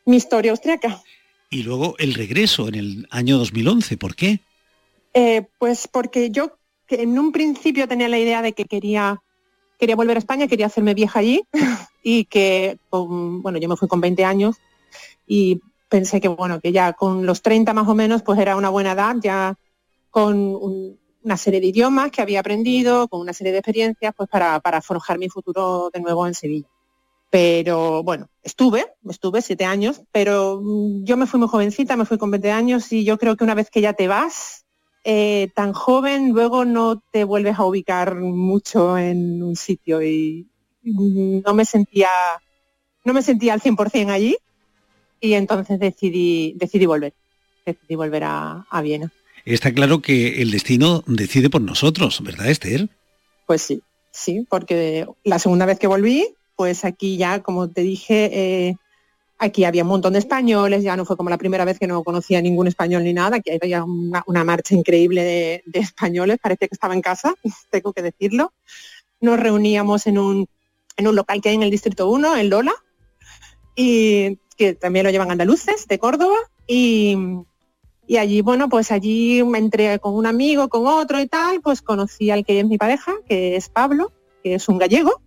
[0.07, 1.03] mi historia austriaca.
[1.51, 4.41] Y luego el regreso en el año 2011, ¿por qué?
[5.13, 6.57] Eh, pues porque yo
[6.89, 9.21] en un principio tenía la idea de que quería,
[9.79, 11.43] quería volver a España, quería hacerme vieja allí
[12.03, 14.57] y que, con, bueno, yo me fui con 20 años
[15.27, 18.71] y pensé que, bueno, que ya con los 30 más o menos, pues era una
[18.71, 19.57] buena edad, ya
[20.11, 24.29] con un- una serie de idiomas que había aprendido, con una serie de experiencias, pues
[24.29, 26.69] para, para forjar mi futuro de nuevo en Sevilla.
[27.31, 32.19] Pero bueno, estuve, estuve siete años, pero mm, yo me fui muy jovencita, me fui
[32.19, 34.65] con 20 años y yo creo que una vez que ya te vas,
[35.05, 40.49] eh, tan joven, luego no te vuelves a ubicar mucho en un sitio y
[40.83, 42.11] no me sentía,
[43.05, 44.37] no me sentía al 100% allí
[45.21, 47.15] y entonces decidí, decidí volver,
[47.65, 49.13] decidí volver a, a Viena.
[49.45, 52.89] Está claro que el destino decide por nosotros, ¿verdad, Esther?
[53.47, 56.27] Pues sí, sí, porque la segunda vez que volví,
[56.57, 58.77] pues aquí ya, como te dije, eh,
[59.39, 62.05] aquí había un montón de españoles, ya no fue como la primera vez que no
[62.05, 66.75] conocía ningún español ni nada, aquí había una, marcha increíble de, de españoles, parecía que
[66.75, 67.35] estaba en casa,
[67.71, 68.53] tengo que decirlo.
[69.21, 70.49] Nos reuníamos en un,
[70.97, 72.75] en un local que hay en el Distrito 1, en Lola,
[73.75, 77.17] y que también lo llevan andaluces de Córdoba, y,
[78.11, 81.81] y allí, bueno, pues allí me entré con un amigo, con otro y tal, pues
[81.81, 84.11] conocí al que es mi pareja, que es Pablo,
[84.43, 85.23] que es un gallego.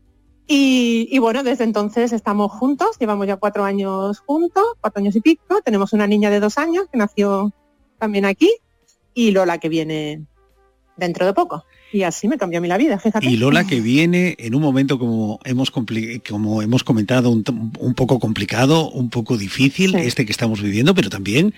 [0.47, 5.21] Y, y bueno, desde entonces estamos juntos, llevamos ya cuatro años juntos, cuatro años y
[5.21, 5.61] pico.
[5.63, 7.53] Tenemos una niña de dos años que nació
[7.99, 8.51] también aquí
[9.13, 10.25] y Lola que viene
[10.97, 11.63] dentro de poco.
[11.93, 13.25] Y así me cambió a mí la vida, fíjate.
[13.25, 18.89] Y Lola que viene en un momento como hemos, como hemos comentado, un poco complicado,
[18.89, 21.53] un poco difícil, este que estamos viviendo, pero también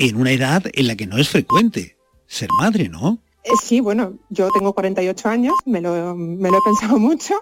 [0.00, 3.18] en una edad en la que no es frecuente ser madre, ¿no?
[3.44, 7.34] Eh, sí, bueno, yo tengo 48 años, me lo, me lo he pensado mucho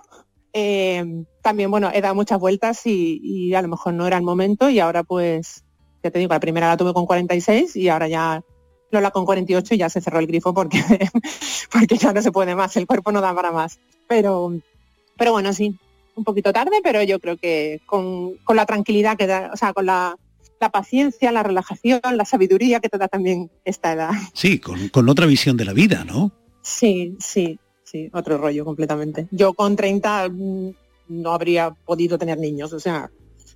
[0.53, 4.69] eh, también, bueno, he dado muchas vueltas y, a lo mejor no era el momento
[4.69, 5.65] y ahora pues,
[6.03, 8.43] ya te digo, la primera la tuve con 46 y ahora ya
[8.91, 10.81] Lola con 48 y ya se cerró el grifo porque,
[11.73, 13.79] porque ya no se puede más, el cuerpo no da para más.
[14.09, 14.53] Pero,
[15.17, 15.79] pero bueno, sí,
[16.15, 19.73] un poquito tarde, pero yo creo que con, con la tranquilidad que da, o sea,
[19.75, 20.17] con la,
[20.61, 24.11] la paciencia, la relajación, la sabiduría que te da también esta edad.
[24.33, 26.33] Sí, con, con otra visión de la vida, ¿no?
[26.63, 29.29] Sí, sí, sí, otro rollo completamente.
[29.31, 30.71] Yo con 30 mm,
[31.09, 33.11] no habría podido tener niños, o sea,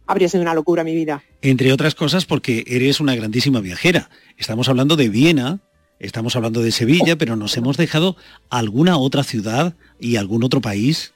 [0.07, 1.23] habría sido una locura mi vida.
[1.43, 4.11] Entre otras cosas porque eres una grandísima viajera.
[4.37, 5.61] Estamos hablando de Viena,
[5.99, 8.17] estamos hablando de Sevilla, pero nos hemos dejado
[8.51, 11.13] alguna otra ciudad y algún otro país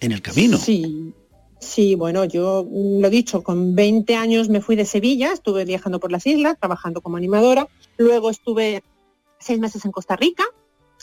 [0.00, 0.58] en el camino.
[0.58, 1.12] Sí,
[1.58, 6.12] sí, bueno, yo lo dicho, con 20 años me fui de Sevilla, estuve viajando por
[6.12, 8.82] las islas, trabajando como animadora, luego estuve
[9.38, 10.44] seis meses en Costa Rica,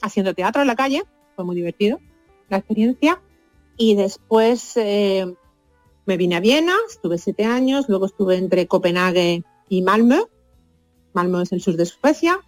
[0.01, 1.03] haciendo teatro en la calle,
[1.35, 1.99] fue muy divertido
[2.49, 3.21] la experiencia,
[3.77, 5.25] y después eh,
[6.05, 10.25] me vine a Viena, estuve siete años, luego estuve entre Copenhague y Malmö,
[11.13, 12.39] Malmö es el sur de Suecia,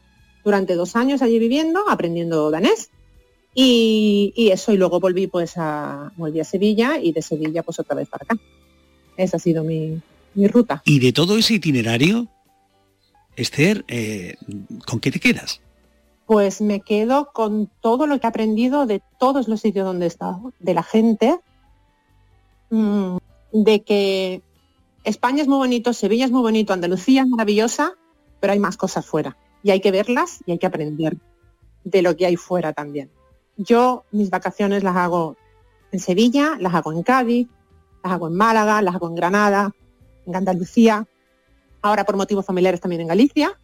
[0.44, 2.90] durante dos años allí viviendo, aprendiendo danés,
[3.60, 7.80] y, y, eso, y luego volví pues a, volví a Sevilla y de Sevilla pues
[7.80, 8.38] otra vez para acá.
[9.18, 10.00] Esa ha sido mi,
[10.36, 10.84] mi ruta.
[10.86, 12.28] Y de todo ese itinerario,
[13.36, 14.36] Esther, eh,
[14.86, 15.60] ¿con qué te quedas?
[16.28, 20.08] Pues me quedo con todo lo que he aprendido de todos los sitios donde he
[20.08, 21.40] estado, de la gente,
[22.70, 23.18] mmm,
[23.54, 24.44] de que
[25.04, 27.94] España es muy bonito, Sevilla es muy bonito, Andalucía es maravillosa,
[28.40, 29.36] pero hay más cosas fuera.
[29.64, 31.18] Y hay que verlas y hay que aprender
[31.86, 33.10] de lo que hay fuera también.
[33.58, 35.36] Yo mis vacaciones las hago
[35.92, 37.48] en Sevilla, las hago en Cádiz,
[38.04, 39.74] las hago en Málaga, las hago en Granada,
[40.26, 41.08] en Andalucía,
[41.82, 43.60] ahora por motivos familiares también en Galicia,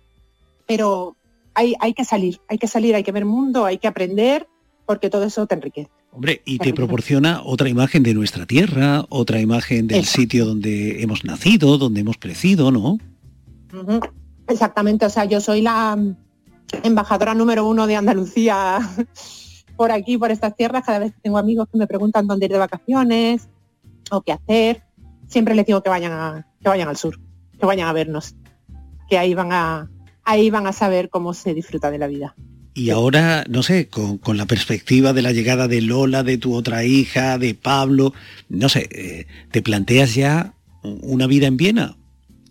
[0.66, 1.16] pero
[1.54, 4.48] hay, hay que salir, hay que salir, hay que ver mundo, hay que aprender,
[4.86, 5.90] porque todo eso te enriquece.
[6.12, 10.22] Hombre, y te proporciona otra imagen de nuestra tierra, otra imagen del Exacto.
[10.22, 13.00] sitio donde hemos nacido, donde hemos crecido, ¿no?
[14.48, 15.98] Exactamente, o sea, yo soy la
[16.84, 18.80] embajadora número uno de Andalucía
[19.76, 22.58] por aquí, por estas tierras, cada vez tengo amigos que me preguntan dónde ir de
[22.58, 23.48] vacaciones
[24.12, 24.84] o qué hacer.
[25.28, 27.20] Siempre les digo que vayan a, que vayan al sur,
[27.60, 28.36] que vayan a vernos,
[29.10, 29.90] que ahí van a,
[30.24, 32.36] ahí van a saber cómo se disfruta de la vida.
[32.76, 36.56] Y ahora, no sé, con, con, la perspectiva de la llegada de Lola, de tu
[36.56, 38.14] otra hija, de Pablo,
[38.50, 41.98] no sé, eh, ¿te planteas ya una vida en Viena?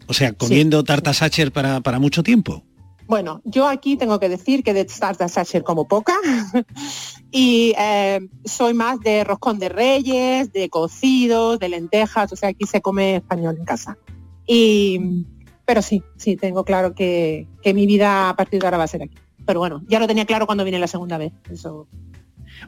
[0.06, 0.86] O sea, comiendo sí.
[0.86, 2.64] tarta Sacher para, para mucho tiempo.
[3.12, 6.14] Bueno, yo aquí tengo que decir que de tarta Sacher como poca
[7.30, 12.64] y eh, soy más de roscón de reyes, de cocidos, de lentejas, o sea, aquí
[12.64, 13.98] se come español en casa.
[14.46, 15.26] Y,
[15.66, 18.88] pero sí, sí, tengo claro que, que mi vida a partir de ahora va a
[18.88, 19.18] ser aquí.
[19.44, 21.34] Pero bueno, ya lo tenía claro cuando vine la segunda vez.
[21.50, 21.86] Eso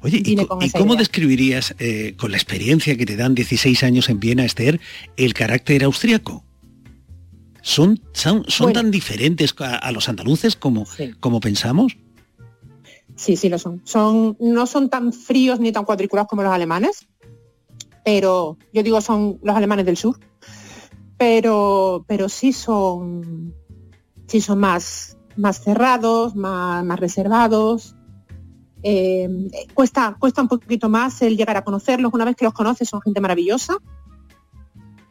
[0.02, 0.98] Oye, ¿y, ¿y cómo idea.
[0.98, 4.78] describirías, eh, con la experiencia que te dan 16 años en Viena, Esther,
[5.16, 6.44] el carácter austriaco?
[7.64, 8.80] ¿Son, son, son bueno.
[8.82, 11.14] tan diferentes a, a, los andaluces como, sí.
[11.18, 11.96] como pensamos?
[13.16, 13.80] Sí, sí lo son.
[13.84, 14.36] son.
[14.38, 17.08] No son tan fríos ni tan cuadriculados como los alemanes,
[18.04, 20.20] pero yo digo son los alemanes del sur,
[21.16, 23.54] pero, pero sí son,
[24.26, 27.96] sí son más, más cerrados, más, más reservados.
[28.82, 29.26] Eh,
[29.72, 32.12] cuesta, cuesta un poquito más el llegar a conocerlos.
[32.12, 33.78] Una vez que los conoces son gente maravillosa,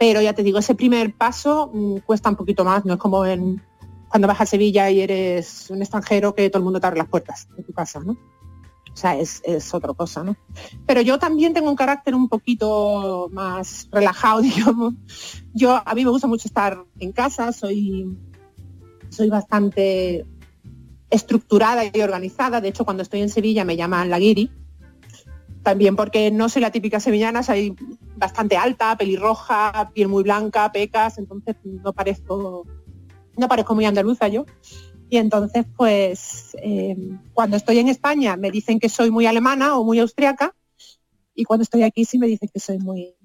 [0.04, 3.26] pero ya te digo, ese primer paso mmm, cuesta un poquito más, no es como
[3.26, 3.64] en,
[4.10, 7.08] cuando vas a Sevilla y eres un extranjero que todo el mundo te abre las
[7.08, 8.12] puertas de tu casa, ¿no?
[8.12, 10.36] O sea, es, es otra cosa, ¿no?
[10.86, 14.94] Pero yo también tengo un carácter un poquito más relajado, digamos.
[15.54, 18.18] Yo, a mí me gusta mucho estar en casa, soy,
[19.08, 20.26] soy bastante
[21.12, 22.60] estructurada y organizada.
[22.60, 24.52] De hecho, cuando estoy en Sevilla me llaman la guiri,
[25.64, 27.76] también porque no soy la típica sevillana, soy
[28.18, 32.68] bastante alta, pelirroja, piel muy blanca, pecas, entonces no parezco,
[33.38, 34.46] no parezco muy andaluza yo.
[35.10, 36.98] Y entonces, pues, eh,
[37.34, 40.54] cuando estoy en España me dicen que soy muy alemana o muy austriaca,
[41.34, 43.16] y cuando estoy aquí sí me dicen que soy muy,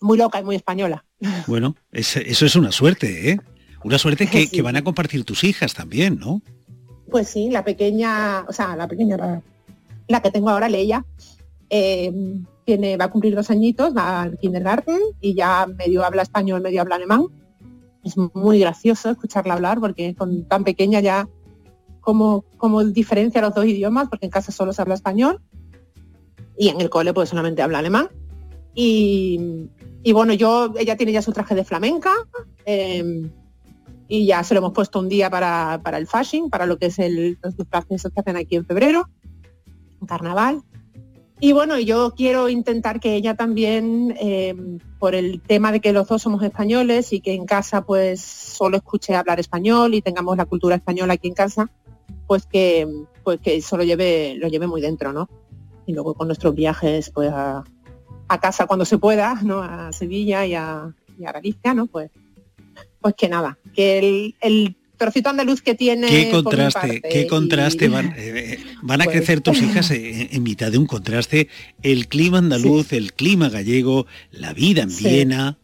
[0.00, 1.04] muy loca y muy española.
[1.46, 3.40] Bueno, es, eso es una suerte, ¿eh?
[3.84, 4.50] Una suerte que, sí.
[4.50, 6.42] que, van a compartir tus hijas también, ¿no?
[7.10, 9.42] Pues sí, la pequeña, o sea, la pequeña, la,
[10.08, 11.04] la que tengo ahora, Leia,
[11.70, 12.12] eh,
[12.64, 16.82] tiene, va a cumplir dos añitos, va al kindergarten y ya medio habla español, medio
[16.82, 17.26] habla alemán.
[18.04, 21.28] Es muy gracioso escucharla hablar porque con tan pequeña ya
[22.00, 25.40] como, como diferencia los dos idiomas, porque en casa solo se habla español
[26.58, 28.08] y en el cole pues solamente habla alemán.
[28.74, 29.68] Y,
[30.02, 32.12] y bueno, yo, ella tiene ya su traje de flamenca
[32.64, 33.30] eh,
[34.08, 36.86] y ya se lo hemos puesto un día para, para el fashion, para lo que
[36.86, 39.08] es el, los disfraces que hacen aquí en febrero,
[40.06, 40.62] carnaval
[41.42, 44.54] Y bueno, yo quiero intentar que ella también, eh,
[44.98, 48.76] por el tema de que los dos somos españoles y que en casa pues solo
[48.76, 51.70] escuche hablar español y tengamos la cultura española aquí en casa,
[52.26, 52.86] pues que
[53.24, 55.30] pues que eso lo lleve, lo lleve muy dentro, ¿no?
[55.86, 57.64] Y luego con nuestros viajes pues a,
[58.40, 59.62] casa cuando se pueda, ¿no?
[59.62, 61.86] A Sevilla y a, Galicia, ¿no?
[61.86, 62.10] Pues,
[63.00, 66.06] pues que nada, que el, el trocito andaluz que tiene.
[66.06, 67.88] Qué contraste, qué contraste.
[67.88, 71.48] Van, eh, van a pues crecer tus hijas en, mitad de un contraste.
[71.82, 75.58] El clima andaluz, el clima gallego, la vida en Viena.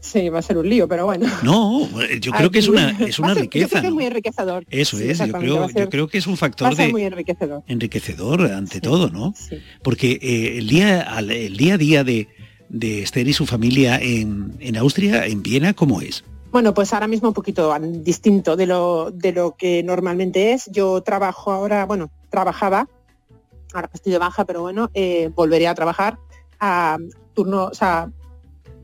[0.00, 1.26] Sí, va a ser un lío, pero bueno.
[1.42, 1.88] No,
[2.20, 3.80] yo creo que es una, es una riqueza.
[3.80, 4.64] es muy enriquecedor.
[4.70, 7.64] Eso es, yo creo, yo creo que es un factor de muy enriquecedor.
[7.66, 9.34] enriquecedor ante todo, ¿no?
[9.82, 12.28] Porque eh, el, día, el día a día de,
[12.68, 16.22] de Esther y su familia en, en Austria, en Viena, ¿cómo es?
[16.56, 20.70] Bueno, pues ahora mismo un poquito distinto de lo, de lo que normalmente es.
[20.72, 22.88] Yo trabajo ahora, bueno, trabajaba,
[23.74, 26.18] ahora estoy baja, pero bueno, eh, volveré a trabajar
[26.58, 26.96] a
[27.34, 28.10] turno, o sea,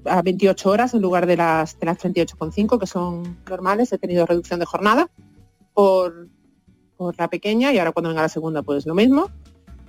[0.05, 3.91] a 28 horas en lugar de las, de las 38,5 que son normales.
[3.91, 5.09] He tenido reducción de jornada
[5.73, 6.29] por,
[6.99, 9.31] por la pequeña y ahora cuando venga la segunda pues lo mismo.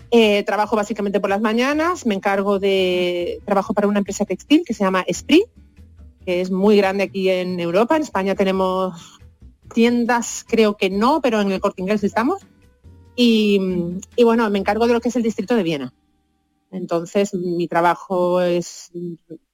[0.10, 4.74] Eh, trabajo básicamente por las mañanas, me encargo de, trabajo para una empresa textil que
[4.74, 5.48] se llama Esprit,
[6.24, 7.96] que es muy grande aquí en Europa.
[7.96, 9.20] En España tenemos
[9.74, 12.42] tiendas, creo que no, pero en el Corte Inglés estamos.
[13.16, 13.60] Y,
[14.24, 15.94] bueno, me encargo de lo que es el distrito de Viena.
[16.72, 18.92] Entonces, mi trabajo es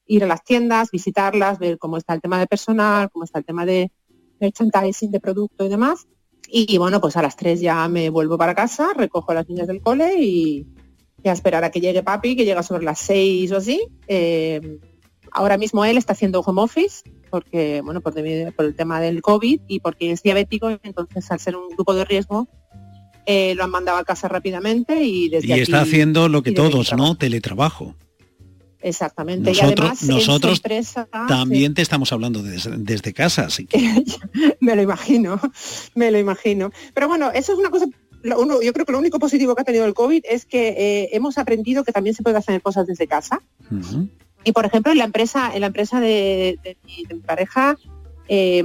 [0.05, 3.45] ir a las tiendas, visitarlas, ver cómo está el tema de personal, cómo está el
[3.45, 3.91] tema de
[4.39, 6.07] merchandising de producto y demás.
[6.47, 9.67] Y, bueno, pues a las tres ya me vuelvo para casa, recojo a las niñas
[9.67, 10.65] del cole y,
[11.26, 13.86] a esperar a que llegue papi, que llega sobre las seis o así.
[14.07, 14.80] Eh,
[15.32, 19.80] Ahora mismo él está haciendo home office porque, bueno, por, el tema del COVID y
[19.80, 22.47] porque es diabético, entonces al ser un grupo de riesgo,
[23.25, 26.93] eh, lo han mandado a casa rápidamente y desde Y está haciendo lo que todos,
[26.93, 27.15] ¿no?
[27.15, 27.95] Teletrabajo.
[28.82, 29.51] Exactamente.
[29.51, 30.61] Nosotros, nosotros
[31.27, 33.77] también te estamos hablando desde, casa, así que...
[34.61, 35.39] me lo imagino,
[35.95, 36.71] me lo imagino.
[36.93, 37.88] Pero bueno, eso es una cosa
[38.23, 41.38] yo creo que lo único positivo que ha tenido el COVID es que eh, hemos
[41.38, 43.41] aprendido que también se puede hacer cosas desde casa.
[44.43, 47.77] Y por ejemplo, en la empresa, en la empresa de, mi, pareja
[48.27, 48.63] eh,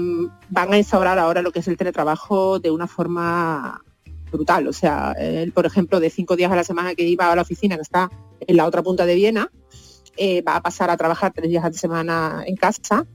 [0.51, 3.83] van a instaurar ahora lo que es el teletrabajo de una forma
[4.31, 4.68] brutal.
[4.68, 7.43] O sea, él, por ejemplo, de cinco días a la semana que iba a la
[7.43, 8.11] oficina, que está
[8.41, 9.51] en la otra punta de Viena,
[10.16, 13.07] eh, va a pasar a trabajar tres días a la semana en casa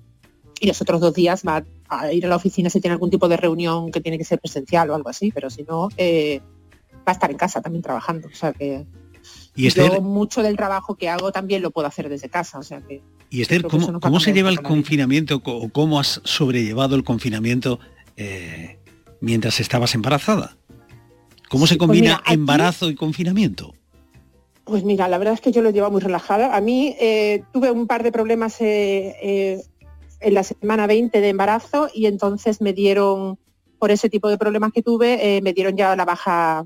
[0.59, 3.29] y los otros dos días va a ir a la oficina si tiene algún tipo
[3.29, 6.41] de reunión que tiene que ser presencial o algo así, pero si no, eh,
[6.97, 8.27] va a estar en casa también trabajando.
[8.27, 8.85] O sea que
[9.55, 12.81] y Esther, mucho del trabajo que hago también lo puedo hacer desde casa, o sea
[12.81, 13.01] que...
[13.29, 17.79] Y Esther, ¿cómo, se lleva el confinamiento o cómo has sobrellevado el confinamiento
[18.17, 18.79] eh,
[19.21, 20.57] mientras estabas embarazada?
[21.47, 23.75] ¿Cómo se pues combina embarazo y confinamiento?
[24.63, 26.55] Pues mira, la verdad es que yo lo llevo muy relajada.
[26.55, 29.61] A mí eh, tuve un par de problemas eh,
[30.21, 33.37] en la semana 20 de embarazo y entonces me dieron,
[33.77, 36.65] por ese tipo de problemas que tuve, me dieron ya la baja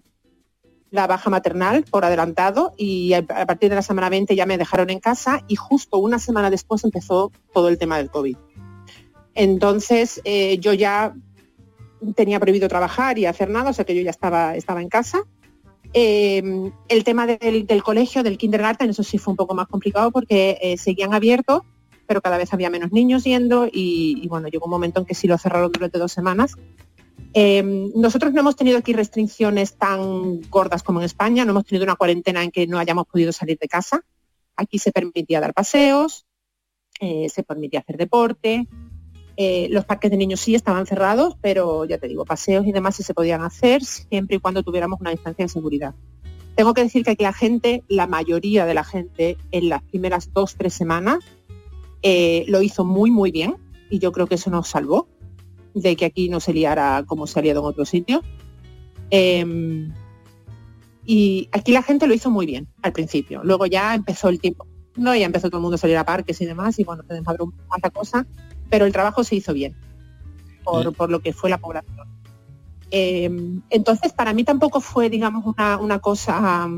[0.94, 4.92] la baja maternal por adelantado y a partir de la semana 20 ya me dejaron
[4.92, 8.38] en casa y justo una semana después empezó todo el tema del COVID.
[9.34, 11.16] Entonces eh, yo ya
[12.16, 15.24] tenía prohibido trabajar y hacer nada, o sea que yo ya estaba, estaba en casa.
[15.94, 20.60] Em, el tema del, colegio, del kindergarten, eso sí fue un poco más complicado porque
[20.62, 21.64] eh, seguían abiertos,
[22.06, 25.16] pero cada vez había menos niños yendo y, y, bueno, llegó un momento en que
[25.16, 26.56] sí lo cerraron durante dos semanas
[27.34, 31.84] Em, nosotros no hemos tenido aquí restricciones tan gordas como en España, no hemos tenido
[31.84, 34.06] una cuarentena en que no hayamos podido salir de casa.
[34.56, 36.28] Aquí se permitía dar paseos,
[37.00, 38.68] eh, se permitía hacer deporte,
[39.36, 42.96] eh, los parques de niños sí estaban cerrados, pero ya te digo, paseos y demás
[42.98, 45.96] sí se podían hacer siempre y cuando tuviéramos una distancia de seguridad.
[46.56, 50.32] Tengo que decir que aquí la gente, la mayoría de la gente, en las primeras
[50.34, 51.24] dos, tres semanas,
[52.04, 53.56] eh, lo hizo muy, muy bien
[53.90, 55.08] y yo creo que eso nos salvó
[55.74, 58.22] de que aquí no se liara como se ha liado en otro sitio.
[59.10, 59.94] Em,
[61.06, 63.42] y aquí la gente lo hizo muy bien al principio.
[63.44, 64.66] Luego ya empezó el tiempo,
[64.96, 67.14] no, ya empezó todo el mundo a salir a parques y demás, y bueno, se
[67.14, 68.26] desmadró tanta cosa,
[68.70, 69.76] pero el trabajo se hizo bien
[70.64, 72.08] por, por lo que fue la población.
[72.92, 76.70] Em, entonces, para mí tampoco fue, digamos, una, una cosa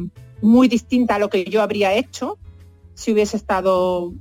[0.41, 2.38] muy distinta a lo que yo habría hecho
[2.93, 4.14] si hubiese estado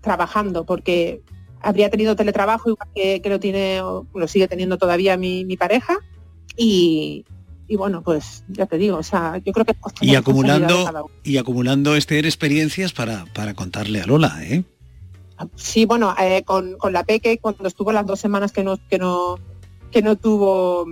[0.00, 1.22] trabajando, porque
[1.60, 5.98] habría tenido teletrabajo igual que, lo tiene lo sigue teniendo todavía mi, pareja
[6.56, 7.24] y,
[7.76, 12.18] bueno pues ya te digo o sea yo creo que y acumulando y acumulando este
[12.18, 14.64] experiencias para, para contarle a Lola ¿eh?
[15.56, 19.36] sí bueno eh, con, la peque cuando estuvo las dos semanas que no que no
[19.90, 20.86] que no tuvo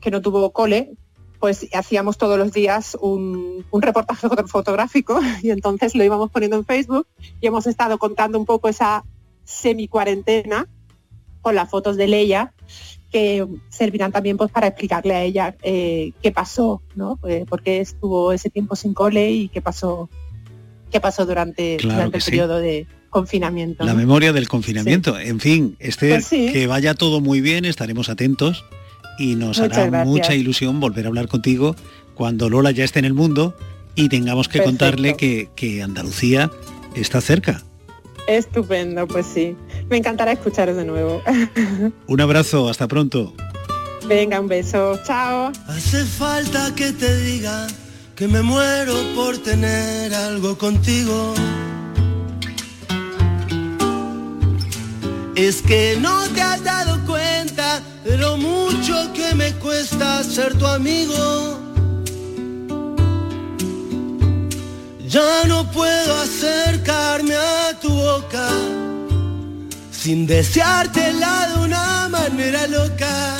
[0.00, 0.92] que no tuvo cole
[1.38, 6.64] pues hacíamos todos los días un, un reportaje fotográfico y entonces lo íbamos poniendo en
[6.64, 7.06] Facebook
[7.40, 9.04] y hemos estado contando un poco esa
[9.44, 10.66] semi cuarentena
[11.42, 12.52] con las fotos de Leia
[13.10, 17.18] que servirán también pues para explicarle a ella eh, qué pasó, ¿no?
[17.26, 20.08] Eh, por qué estuvo ese tiempo sin cole y qué pasó,
[20.92, 22.30] qué pasó durante, Claro durante el sí.
[22.30, 23.84] periodo de confinamiento.
[23.84, 23.98] La ¿no?
[23.98, 25.18] memoria del confinamiento.
[25.18, 26.50] En fin, Esther, Pues sí.
[26.52, 28.64] que vaya todo muy bien, estaremos atentos
[29.18, 30.06] y nos Muchas hará gracias.
[30.06, 31.74] mucha ilusión volver a hablar contigo
[32.14, 33.56] cuando Lola ya esté en el mundo
[33.96, 34.70] y tengamos que Perfecto.
[34.84, 36.48] contarle que, que Andalucía
[36.94, 37.64] está cerca.
[38.26, 39.56] Estupendo, pues sí.
[39.88, 41.22] Me encantará escucharos de nuevo.
[42.06, 43.34] Un abrazo, hasta pronto.
[44.06, 44.98] Venga, un beso.
[45.04, 45.52] Chao.
[45.68, 47.68] Hace falta que te diga
[48.16, 51.34] que me muero por tener algo contigo.
[55.36, 60.66] Es que no te has dado cuenta de lo mucho que me cuesta ser tu
[60.66, 61.69] amigo.
[65.10, 68.48] Ya no puedo acercarme a tu boca
[69.90, 73.36] sin deseártela de una manera loca.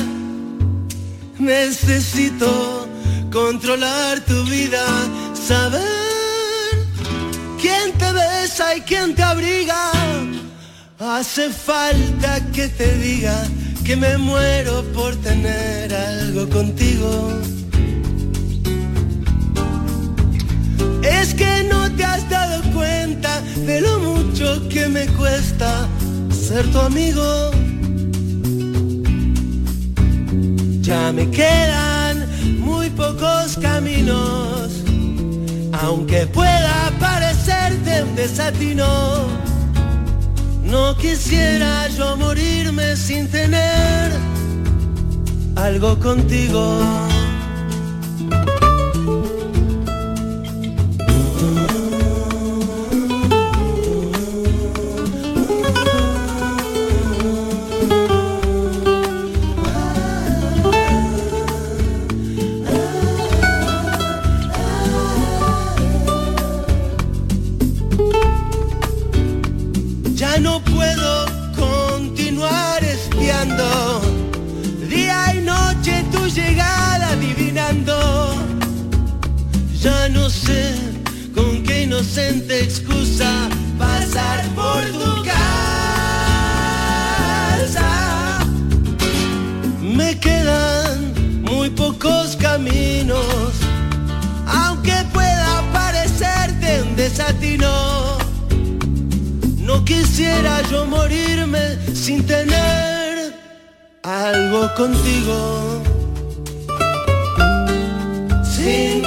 [1.38, 2.88] Necesito
[3.30, 4.84] controlar tu vida,
[5.32, 5.84] saber
[7.62, 9.92] quién te besa y quién te abriga.
[10.98, 13.46] Hace falta que te diga
[13.84, 17.40] que me muero por tener algo contigo.
[21.20, 25.86] Es que no te has dado cuenta de lo mucho que me cuesta
[26.30, 27.50] ser tu amigo.
[30.80, 32.26] Ya me quedan
[32.58, 34.70] muy pocos caminos,
[35.82, 39.28] aunque pueda parecerte un desatino.
[40.64, 44.10] No quisiera yo morirme sin tener
[45.56, 46.80] algo contigo.
[82.60, 83.48] Excusa
[83.78, 85.48] pasar por tu casa.
[89.80, 93.52] Me quedan muy pocos caminos,
[94.46, 98.18] aunque pueda parecerte un desatino.
[99.58, 103.34] No quisiera yo morirme sin tener
[104.02, 105.82] algo contigo.
[108.44, 108.99] Sin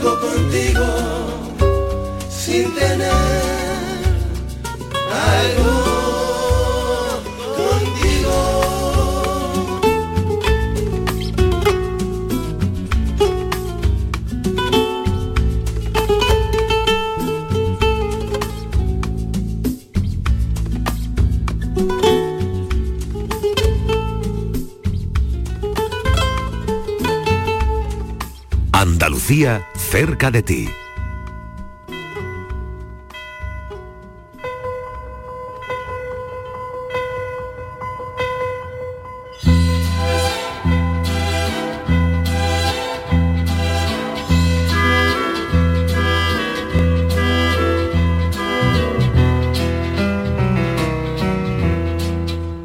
[0.00, 0.86] algo contigo.
[2.30, 3.12] Sin tener
[5.12, 5.74] algo
[7.56, 8.36] contigo.
[28.72, 30.79] Andalucía cerca de ti.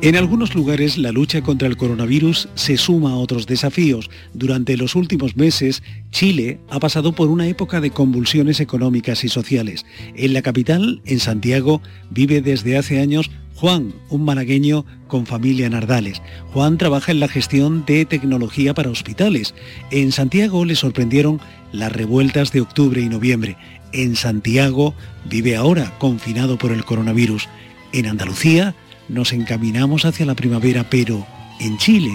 [0.05, 4.11] En algunos lugares la lucha contra el coronavirus se suma a otros desafíos.
[4.35, 5.81] Durante los últimos meses,
[6.11, 9.83] Chile ha pasado por una época de convulsiones económicas y sociales.
[10.15, 11.81] En la capital, en Santiago,
[12.11, 16.21] vive desde hace años Juan, un malagueño con familia en Ardales.
[16.53, 19.55] Juan trabaja en la gestión de tecnología para hospitales.
[19.89, 21.41] En Santiago le sorprendieron
[21.71, 23.57] las revueltas de octubre y noviembre.
[23.91, 24.93] En Santiago
[25.27, 27.49] vive ahora confinado por el coronavirus.
[27.91, 28.75] En Andalucía
[29.07, 31.25] nos encaminamos hacia la primavera, pero
[31.59, 32.11] en Chile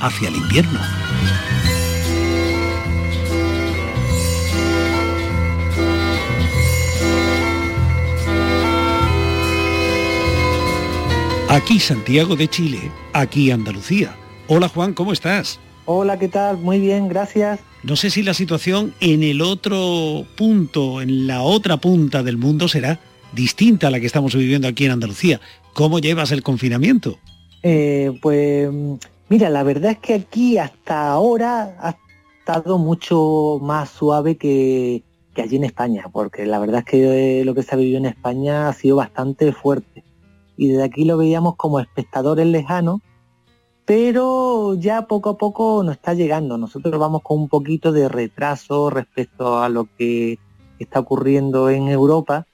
[0.00, 0.80] hacia el invierno.
[11.48, 14.14] Aquí Santiago de Chile, aquí Andalucía.
[14.48, 15.58] Hola Juan, ¿cómo estás?
[15.86, 16.58] Hola, ¿qué tal?
[16.58, 17.60] Muy bien, gracias.
[17.82, 22.68] No sé si la situación en el otro punto, en la otra punta del mundo
[22.68, 23.00] será
[23.32, 25.40] distinta a la que estamos viviendo aquí en Andalucía.
[25.78, 27.18] ¿Cómo llevas el confinamiento?
[27.62, 28.68] Eh, pues
[29.28, 31.94] Mira, la verdad es que aquí hasta ahora ha
[32.40, 35.04] estado mucho más suave que,
[35.36, 38.06] que allí en España, porque la verdad es que lo que se ha vivido en
[38.06, 40.02] España ha sido bastante fuerte.
[40.56, 43.00] Y desde aquí lo veíamos como espectadores lejanos,
[43.84, 46.58] pero ya poco a poco nos está llegando.
[46.58, 50.40] Nosotros vamos con un poquito de retraso respecto a lo que
[50.80, 52.48] está ocurriendo en Europa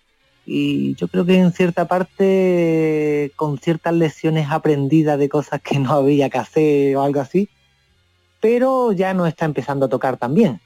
[0.46, 5.92] y yo creo que en cierta parte con ciertas lecciones aprendidas de cosas que no
[5.92, 7.48] había que hacer o algo así,
[8.40, 10.60] pero ya nos está empezando a tocar también.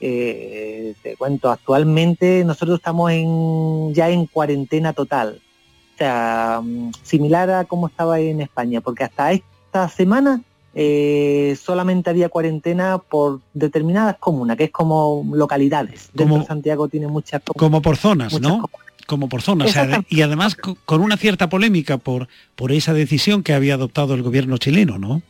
[0.00, 5.40] Eh, te cuento, actualmente nosotros estamos en, ya en cuarentena total,
[5.94, 10.42] o sea, mm, similar a como estaba en España, porque hasta esta semana
[10.74, 16.10] eh, solamente había cuarentena por determinadas comunas, que es como localidades.
[16.12, 18.62] Dentro de Santiago tiene muchas Como por zonas, ¿no?
[19.08, 19.74] Como por zonas.
[20.10, 24.58] y además con una cierta polémica por, por esa decisión que había adoptado el gobierno
[24.58, 25.22] chileno, ¿no?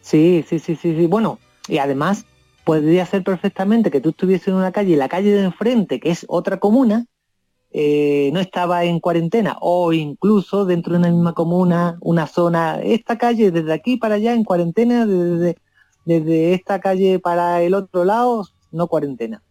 [0.00, 1.06] Sí, sí, sí, sí, sí.
[1.06, 2.24] Bueno, y además
[2.62, 6.10] podría ser perfectamente que tú estuvieses en una calle y la calle de enfrente, que
[6.10, 7.06] es otra comuna,
[7.72, 13.18] eh, no estaba en cuarentena o incluso dentro de una misma comuna, una zona, esta
[13.18, 15.56] calle desde aquí para allá en cuarentena, desde,
[16.04, 19.42] desde esta calle para el otro lado, no cuarentena.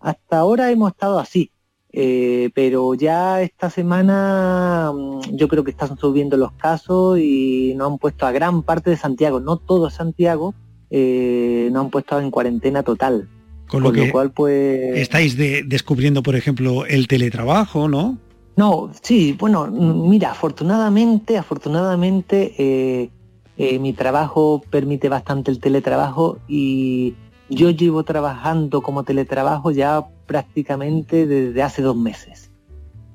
[0.00, 1.50] Hasta ahora hemos estado así,
[1.94, 7.86] eh, pero ya esta semana mm, yo creo que están subiendo los casos y no
[7.86, 10.54] han puesto a gran parte de Santiago, no todo Santiago,
[10.90, 13.28] eh, no han puesto en cuarentena total.
[13.68, 14.98] Con lo, cual, pues...
[14.98, 18.18] Estáis descubriendo, por ejemplo, el teletrabajo, ¿no?
[18.54, 27.14] No, sí, bueno, mira, afortunadamente, afortunadamente eh, mi trabajo permite bastante el teletrabajo y
[27.54, 32.50] yo llevo trabajando como teletrabajo ya prácticamente desde hace dos meses.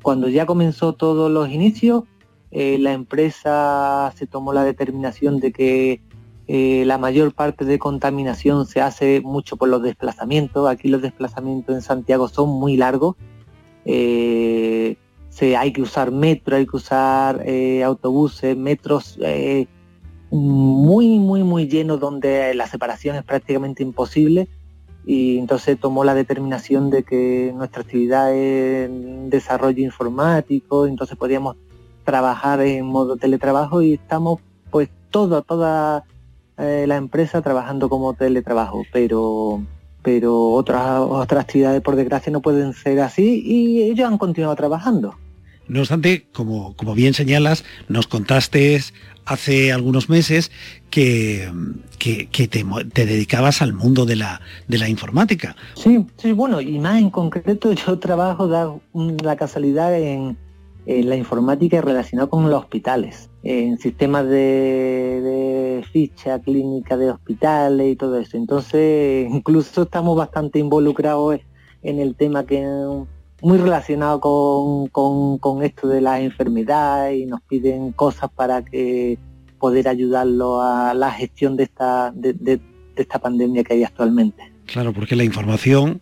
[0.01, 2.03] Cuando ya comenzó todos los inicios,
[2.51, 6.01] eh, la empresa se tomó la determinación de que
[6.47, 10.69] eh, la mayor parte de contaminación se hace mucho por los desplazamientos.
[10.69, 13.15] Aquí los desplazamientos en Santiago son muy largos.
[13.85, 14.97] Eh,
[15.29, 17.43] se, hay que usar metro, hay que usar
[17.83, 19.17] autobuses, metros
[20.31, 24.47] muy, muy, muy llenos donde la separación es prácticamente imposible
[25.05, 28.89] y entonces tomó la determinación de que nuestra actividad es
[29.29, 31.55] desarrollo informático, entonces podíamos
[32.03, 36.03] trabajar en modo teletrabajo y estamos pues toda, toda
[36.57, 39.61] eh, la empresa trabajando como teletrabajo, pero
[40.03, 45.15] pero otras otras actividades por desgracia no pueden ser así y ellos han continuado trabajando.
[45.67, 48.81] No obstante, como, como bien señalas, nos contaste
[49.27, 50.51] hace algunos meses
[50.89, 51.51] que,
[51.99, 55.55] que, te, dedicabas al mundo de la, de la informática.
[55.75, 60.37] Sí, sí, bueno, y más en concreto yo trabajo, da la casualidad en,
[60.85, 68.17] la informática relacionada con los hospitales, en sistemas de, ficha clínica de hospitales y todo
[68.17, 68.37] eso.
[68.37, 71.41] Entonces, incluso estamos bastante involucrados
[71.83, 72.65] en el tema que
[73.41, 79.17] muy relacionado con, con, esto de las enfermedades y nos piden cosas para que
[79.59, 82.59] poder ayudarlo a la gestión de esta, de,
[82.95, 84.51] esta pandemia que hay actualmente.
[84.65, 86.01] Claro, porque la información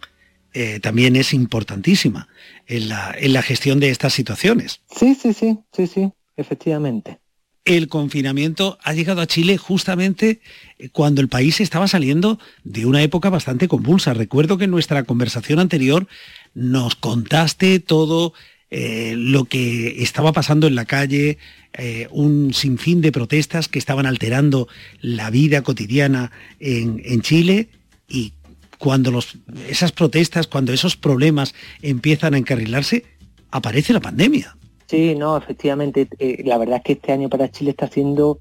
[0.53, 2.27] eh, también es importantísima
[2.67, 4.81] en la, en la gestión de estas situaciones.
[4.95, 7.19] Sí, sí, sí, sí, sí, efectivamente
[7.65, 10.39] el confinamiento ha llegado a Chile justamente
[10.77, 14.13] eh, cuando el país estaba saliendo de una época bastante convulsa.
[14.13, 16.07] Recuerdo que en nuestra conversación anterior
[16.55, 18.33] nos contaste todo
[18.71, 21.37] eh, lo que estaba pasando en la calle,
[21.73, 24.67] eh, un sinfín de protestas que estaban alterando
[25.01, 27.69] la vida cotidiana en, en Chile
[28.09, 28.33] y
[28.79, 29.37] cuando los,
[29.69, 33.05] esas protestas, cuando esos problemas empiezan a encarrilarse,
[33.51, 34.57] aparece la pandemia.
[34.87, 38.39] Sí, no, efectivamente, eh, la verdad es que este año para Chile está siendo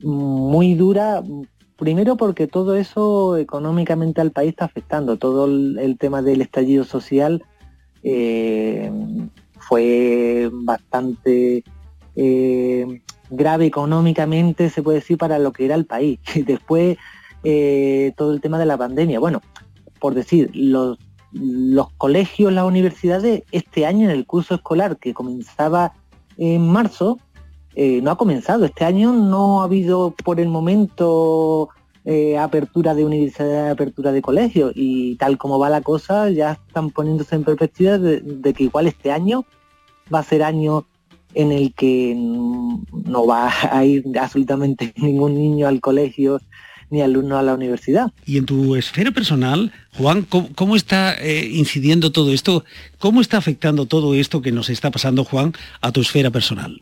[0.00, 1.22] muy dura,
[1.76, 7.44] primero porque todo eso económicamente al país está afectando, todo el, tema del estallido social
[8.02, 8.90] eh,
[9.58, 11.64] fue bastante
[12.16, 16.18] eh, grave económicamente, se puede decir, para lo que era el país.
[16.34, 16.96] Y después
[18.16, 19.20] todo el tema de la pandemia.
[19.20, 19.42] Bueno,
[20.00, 25.92] por decir, los colegios, las universidades, este año en el curso escolar que comenzaba
[26.36, 27.18] en marzo,
[27.76, 28.64] eh, no ha comenzado.
[28.64, 31.70] Este año no ha habido por el momento
[32.04, 36.90] eh, apertura de universidades, apertura de colegios y tal como va la cosa ya están
[36.90, 39.46] poniéndose en perspectiva de, que igual este año
[40.14, 40.86] va a ser año
[41.32, 46.40] en el que no va a ir absolutamente ningún niño al colegio
[46.90, 48.12] ni alumno a la universidad.
[48.26, 52.64] Y en tu esfera personal, Juan, ¿cómo, está eh, incidiendo todo esto?
[52.98, 56.78] ¿Cómo está afectando todo esto que nos está pasando, Juan, a tu esfera personal?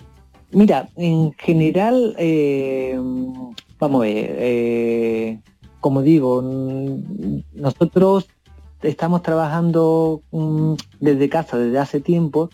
[0.53, 2.95] Mira, en general, eh,
[3.79, 5.41] vamos a ver, eh,
[5.81, 6.43] como digo,
[7.55, 8.29] nosotros
[8.83, 12.51] estamos trabajando mm, desde casa desde hace tiempo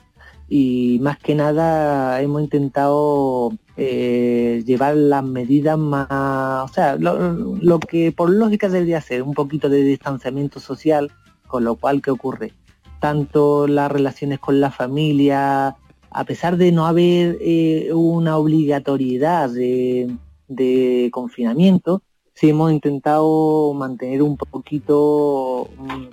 [0.49, 8.13] y más que nada hemos intentado eh, llevar las medidas más, o sea, lo, que
[8.13, 11.11] por lógica debería ser un poquito de distanciamiento social,
[11.49, 12.53] con lo cual, ¿qué ocurre?
[13.01, 15.77] Tanto las relaciones con la familia,
[16.19, 22.03] a pesar de no haber eh, una obligatoriedad de, confinamiento,
[22.35, 26.07] sí hemos intentado mantener un poquito mm,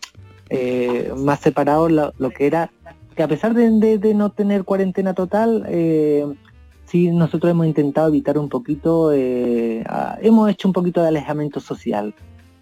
[0.51, 2.71] eh, más separado lo, que era,
[3.15, 6.31] que a pesar de, no tener cuarentena total, eh,
[6.85, 12.13] sí nosotros hemos intentado evitar un poquito, hemos hecho un poquito de alejamiento social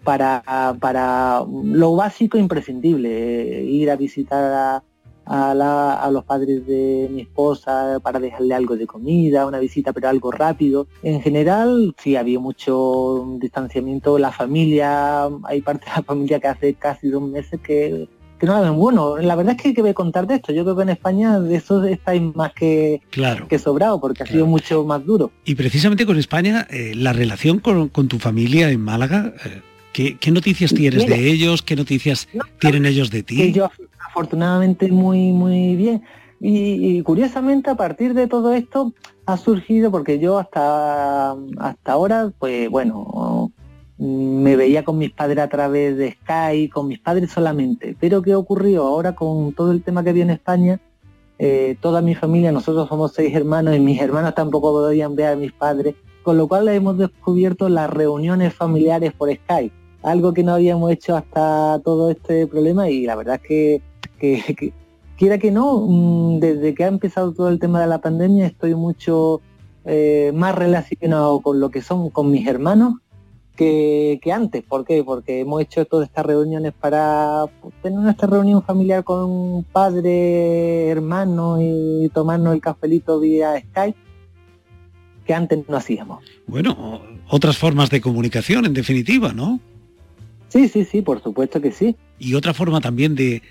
[0.02, 0.42] para,
[0.80, 4.82] para lo básico e imprescindible, ir a visitar a
[5.26, 10.30] a, los padres de mi esposa para dejarle algo de comida, una visita pero algo
[10.30, 10.86] rápido.
[11.02, 16.74] En general sí había mucho distanciamiento, la familia, hay parte de la familia que hace
[16.74, 18.08] casi dos meses que,
[18.38, 18.78] que no la ven.
[18.78, 20.90] Bueno, la verdad es que, que voy a contar de esto, yo creo que en
[20.90, 25.30] España de eso estáis más que, claro, que sobrado porque ha sido mucho más duro.
[25.44, 29.32] Y precisamente con España, eh, la relación con, tu familia en Málaga...
[29.44, 29.62] Eh,
[29.94, 31.62] ¿Qué, noticias tienes de ellos?
[31.62, 32.26] ¿Qué noticias
[32.58, 33.52] tienen ellos de ti?
[33.52, 33.70] yo,
[34.08, 36.02] afortunadamente muy, muy bien.
[36.40, 38.92] Y, curiosamente a partir de todo esto
[39.24, 43.52] ha surgido, porque yo hasta, hasta ahora, pues bueno,
[43.96, 47.96] me veía con mis padres a través de Skype, con mis padres solamente.
[48.00, 48.82] Pero ¿qué ocurrió?
[48.82, 50.80] Ahora con todo el tema que había en España,
[51.38, 55.36] eh, toda mi familia, nosotros somos seis hermanos y mis hermanos tampoco podían ver a
[55.36, 60.52] mis padres, con lo cual hemos descubierto las reuniones familiares por Skype algo que no
[60.52, 63.80] habíamos hecho hasta todo este problema y la verdad es
[64.20, 64.52] que,
[65.16, 68.74] quiera que no, mm, desde que ha empezado todo el tema de la pandemia estoy
[68.74, 69.40] mucho
[69.86, 72.94] eh, más relacionado con lo que son con mis hermanos
[73.56, 74.62] que, antes.
[74.64, 75.04] ¿Por qué?
[75.04, 77.44] Porque hemos hecho todas estas reuniones para
[77.82, 83.98] tener nuestra reunión familiar con padre, hermano y tomarnos el cafelito vía Skype
[85.24, 86.22] que antes no hacíamos.
[86.46, 89.60] Bueno, otras formas de comunicación en definitiva, ¿no?
[90.54, 91.96] Sí, sí, sí, por supuesto que sí.
[92.16, 93.42] Y otra forma también de,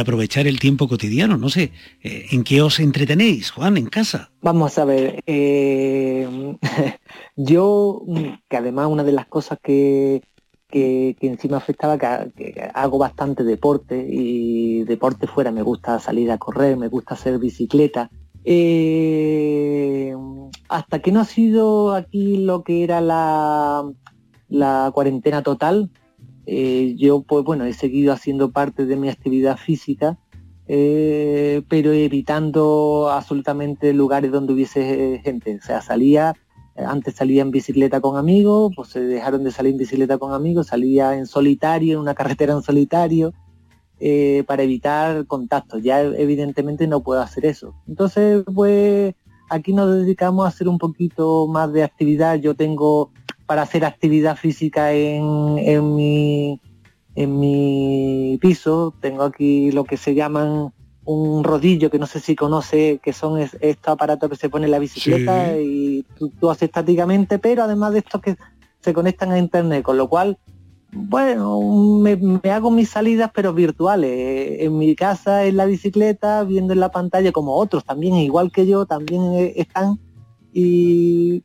[0.00, 1.72] aprovechar el tiempo cotidiano, no sé,
[2.02, 4.30] eh, ¿en qué os entretenéis, Juan, en casa?
[4.40, 6.56] Vamos a ver, eh,
[7.36, 8.02] yo,
[8.48, 10.22] que además una de las cosas que,
[10.70, 16.78] que, encima afectaba, que, hago bastante deporte y deporte fuera, me gusta salir a correr,
[16.78, 18.10] me gusta hacer bicicleta.
[18.46, 20.14] Eh,
[20.70, 23.84] hasta que no ha sido aquí lo que era la,
[24.48, 25.90] la cuarentena total,
[26.50, 30.16] eh, yo pues bueno, he seguido haciendo parte de mi actividad física,
[30.66, 35.56] eh, pero evitando absolutamente lugares donde hubiese gente.
[35.56, 36.34] O sea, salía,
[36.74, 40.68] antes salía en bicicleta con amigos, pues se dejaron de salir en bicicleta con amigos,
[40.68, 43.34] salía en solitario, en una carretera en solitario,
[44.00, 45.82] eh, para evitar contactos.
[45.82, 47.74] Ya evidentemente no puedo hacer eso.
[47.86, 49.14] Entonces, pues
[49.48, 52.36] aquí nos dedicamos a hacer un poquito más de actividad.
[52.36, 53.10] Yo tengo
[53.46, 56.60] para hacer actividad física en, mi,
[57.14, 58.94] en mi piso.
[59.00, 60.72] Tengo aquí lo que se llaman
[61.04, 64.72] un rodillo, que no sé si conoce, que son estos aparatos que se pone en
[64.72, 68.36] la bicicleta y tú, haces estáticamente, pero además de estos que
[68.80, 70.36] se conectan a internet, con lo cual,
[70.92, 71.60] bueno,
[72.00, 76.90] me, hago mis salidas pero virtuales, en mi casa, en la bicicleta, viendo en la
[76.90, 79.98] pantalla, como otros también, igual que yo, también eh, están,
[80.52, 81.42] y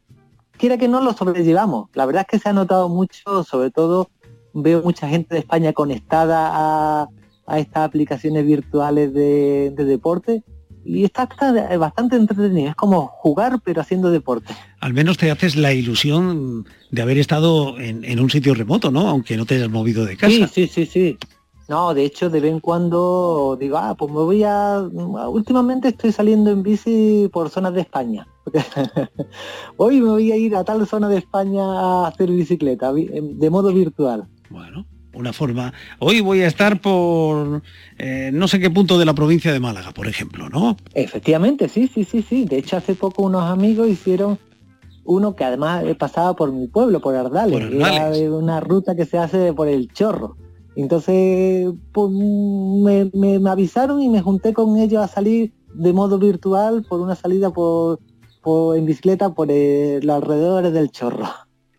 [0.58, 1.90] quiera que no lo sobrellevamos.
[1.94, 4.10] La verdad es que se ha notado mucho, sobre todo
[4.54, 7.10] veo mucha gente de España conectada a,
[7.58, 10.44] estas aplicaciones virtuales de, deporte
[10.86, 11.28] y está,
[11.78, 12.70] bastante entretenido.
[12.70, 14.54] Es como jugar pero haciendo deporte.
[14.80, 19.08] Al menos te haces la ilusión de haber estado en, en un sitio remoto, ¿no?
[19.08, 20.48] Aunque no te hayas movido de casa.
[20.48, 21.18] Sí, sí, sí, sí.
[21.70, 24.80] No, de hecho, de vez en cuando digo, ah, pues me voy a...
[25.30, 28.28] Últimamente estoy saliendo en bici por zonas de España.
[29.78, 33.74] Hoy me voy a ir a tal zona de España a hacer bicicleta, de modo
[33.74, 34.28] virtual.
[34.50, 35.74] Bueno, una forma...
[36.00, 37.62] Hoy voy a estar por
[37.98, 40.78] eh, no sé qué punto de la provincia de Málaga, por ejemplo, ¿no?
[40.94, 42.46] Efectivamente, sí, sí, sí, sí.
[42.46, 44.40] De hecho, hace poco unos amigos hicieron
[45.06, 47.60] uno que además pasaba por mi pueblo, por Ardales.
[47.60, 48.20] Por Ardales.
[48.20, 50.38] Era una ruta que se hace por el Chorro.
[50.76, 57.00] Entonces pues, me, avisaron y me junté con ellos a salir de modo virtual por
[57.00, 58.00] una salida por,
[58.76, 61.28] en bicicleta por los alrededores del chorro.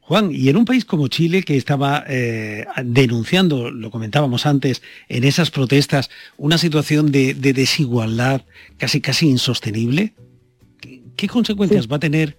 [0.07, 5.25] Juan, y en un país como Chile que estaba eh, denunciando, lo comentábamos antes, en
[5.25, 8.43] esas protestas, una situación de, desigualdad
[8.77, 10.13] casi casi insostenible,
[10.81, 12.37] ¿qué, ¿qué consecuencias va a tener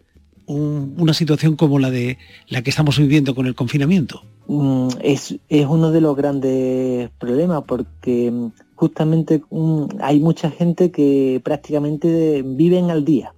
[0.48, 4.24] una situación como la de la que estamos viviendo con el confinamiento?
[4.48, 10.92] Mm, es, es, uno de los grandes problemas porque mm, justamente mm, hay mucha gente
[10.92, 13.34] que prácticamente viven al día.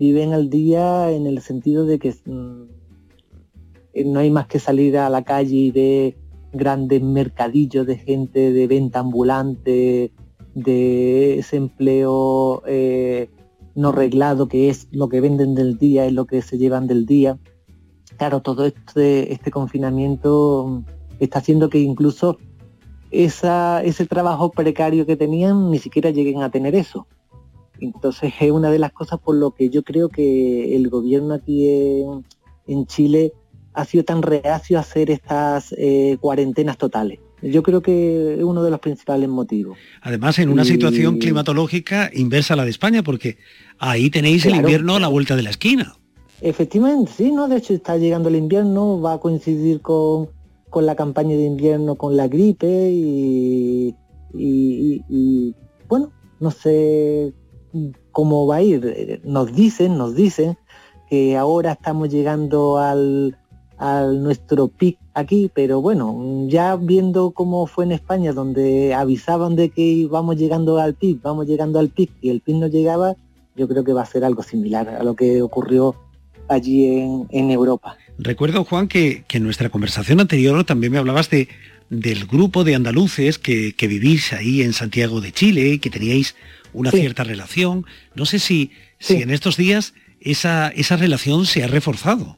[0.00, 2.14] Viven al día en el sentido de que
[3.94, 6.16] no hay más que salir a la calle y ver
[6.52, 10.12] grandes mercadillos de gente de venta ambulante,
[10.54, 13.30] de ese empleo eh,
[13.74, 17.06] no reglado que es lo que venden del día, es lo que se llevan del
[17.06, 17.38] día.
[18.16, 20.82] Claro, todo este, este confinamiento
[21.20, 22.38] está haciendo que incluso
[23.10, 27.06] esa, ese trabajo precario que tenían ni siquiera lleguen a tener eso.
[27.80, 31.66] Entonces es una de las cosas por lo que yo creo que el gobierno aquí
[32.66, 33.32] en Chile
[33.80, 37.18] ha sido tan reacio a hacer estas eh, cuarentenas totales.
[37.42, 39.78] Yo creo que es uno de los principales motivos.
[40.02, 43.38] Además, en una situación climatológica inversa a la de España, porque
[43.78, 45.94] ahí tenéis el invierno a la vuelta de la esquina.
[46.42, 47.48] Efectivamente, sí, ¿no?
[47.48, 50.28] De hecho, está llegando el invierno, va a coincidir con,
[50.74, 53.94] la campaña de invierno, con la gripe y,
[54.34, 55.54] y,
[55.88, 57.32] bueno, no sé
[58.12, 59.20] cómo va a ir.
[59.24, 60.58] Nos dicen, nos dicen
[61.08, 63.36] que ahora estamos llegando al,
[63.80, 69.70] a nuestro pic aquí, pero bueno, ya viendo cómo fue en España, donde avisaban de
[69.70, 73.16] que íbamos llegando al pic, vamos llegando al pic y el pic no llegaba,
[73.56, 75.96] yo creo que va a ser algo similar a lo que ocurrió
[76.46, 76.88] allí
[77.30, 77.96] en, Europa.
[78.18, 81.48] Recuerdo, Juan, que, en nuestra conversación anterior también me hablabas de,
[81.88, 86.34] del grupo de andaluces que, vivís ahí en Santiago de Chile y que teníais
[86.74, 87.86] una cierta relación.
[88.14, 92.36] No sé si, si en estos días esa, esa relación se ha reforzado.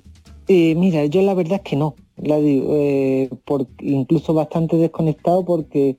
[0.54, 3.30] Eh, mira, yo la verdad es que no, la digo, eh,
[3.80, 5.96] incluso bastante desconectado porque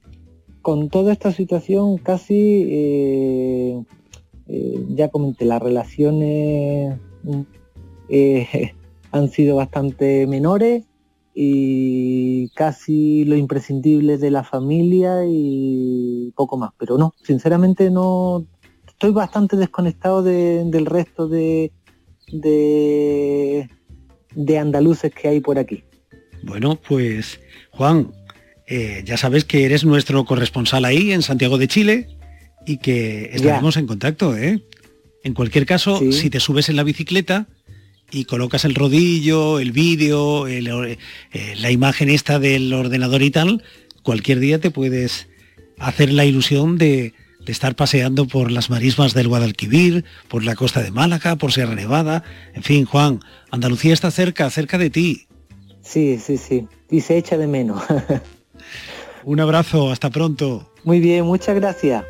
[0.62, 3.84] con toda esta situación casi, eh,
[4.89, 6.99] ya comenté, las relaciones
[9.12, 10.84] han sido bastante menores
[11.34, 18.45] y casi lo imprescindible de la familia y poco más, pero no, sinceramente no,
[18.88, 21.72] estoy bastante desconectado del resto de,
[22.32, 23.68] de
[24.36, 25.84] de andaluces que hay por aquí.
[26.43, 27.39] Bueno, pues
[27.71, 28.11] Juan,
[28.67, 32.07] eh, ya sabes que eres nuestro corresponsal ahí en Santiago de Chile
[32.65, 34.38] y que estaremos en contacto.
[34.38, 34.61] ¿eh?
[35.23, 37.47] En cualquier caso, si te subes en la bicicleta
[38.11, 40.97] y colocas el rodillo, el vídeo, eh,
[41.57, 43.63] la imagen esta del ordenador y tal,
[44.03, 45.27] cualquier día te puedes
[45.77, 47.13] hacer la ilusión de,
[47.45, 51.75] de estar paseando por las marismas del Guadalquivir, por la costa de Málaga, por Sierra
[51.75, 52.23] Nevada.
[52.53, 53.19] En fin, Juan,
[53.51, 55.27] Andalucía está cerca, cerca de ti.
[55.81, 56.67] Sí, sí, sí.
[56.89, 57.83] Y se echa de menos.
[59.23, 60.71] Un abrazo, hasta pronto.
[60.83, 62.03] Muy bien, muchas gracias.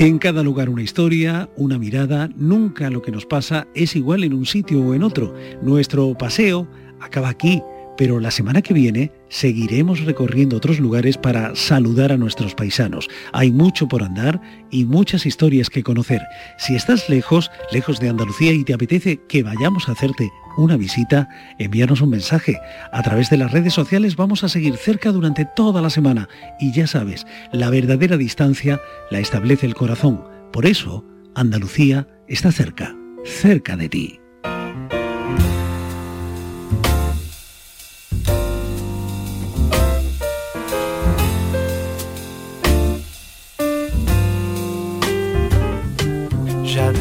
[0.00, 4.32] En cada lugar una historia, una mirada, nunca lo que nos pasa es igual en
[4.32, 5.34] un sitio o en otro.
[5.60, 6.68] Nuestro paseo
[7.00, 7.60] acaba aquí,
[7.98, 13.08] pero la semana que viene seguiremos recorriendo otros lugares para saludar a nuestros paisanos.
[13.32, 14.40] Hay mucho por andar
[14.70, 16.22] y muchas historias que conocer.
[16.58, 21.28] Si estás lejos, lejos de Andalucía y te apetece que vayamos a hacerte una visita,
[21.58, 22.60] envíanos un mensaje.
[22.92, 26.28] A través de las redes sociales vamos a seguir cerca durante toda la semana
[26.60, 28.80] y ya sabes, la verdadera distancia
[29.10, 30.22] la establece el corazón.
[30.52, 34.20] Por eso, Andalucía está cerca, cerca de ti.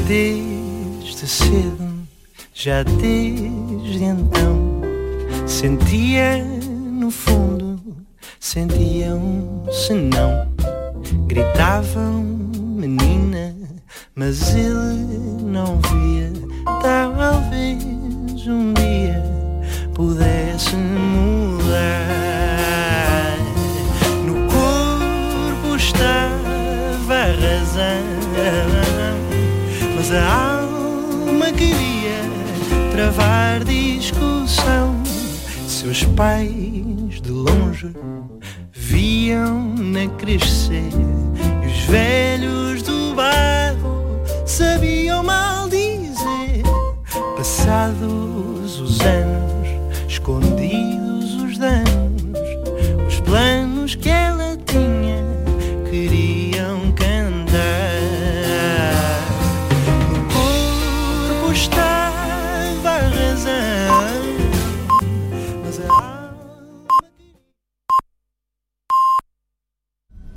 [0.07, 2.07] Desde cedo,
[2.53, 4.81] já desde então,
[5.45, 7.77] sentia no fundo,
[8.39, 10.47] sentia um senão.
[11.27, 13.53] Gritavam, menina,
[14.15, 16.31] mas ele não via.
[16.81, 17.83] Talvez
[18.47, 19.21] um dia
[19.93, 22.26] pudesse mudar.
[30.07, 32.21] mas a alma queria
[32.91, 35.03] travar discussão.
[35.67, 37.93] Seus pais de longe
[38.71, 40.89] viam-na crescer
[41.61, 46.63] e os velhos do bairro sabiam mal dizer
[47.35, 48.56] passado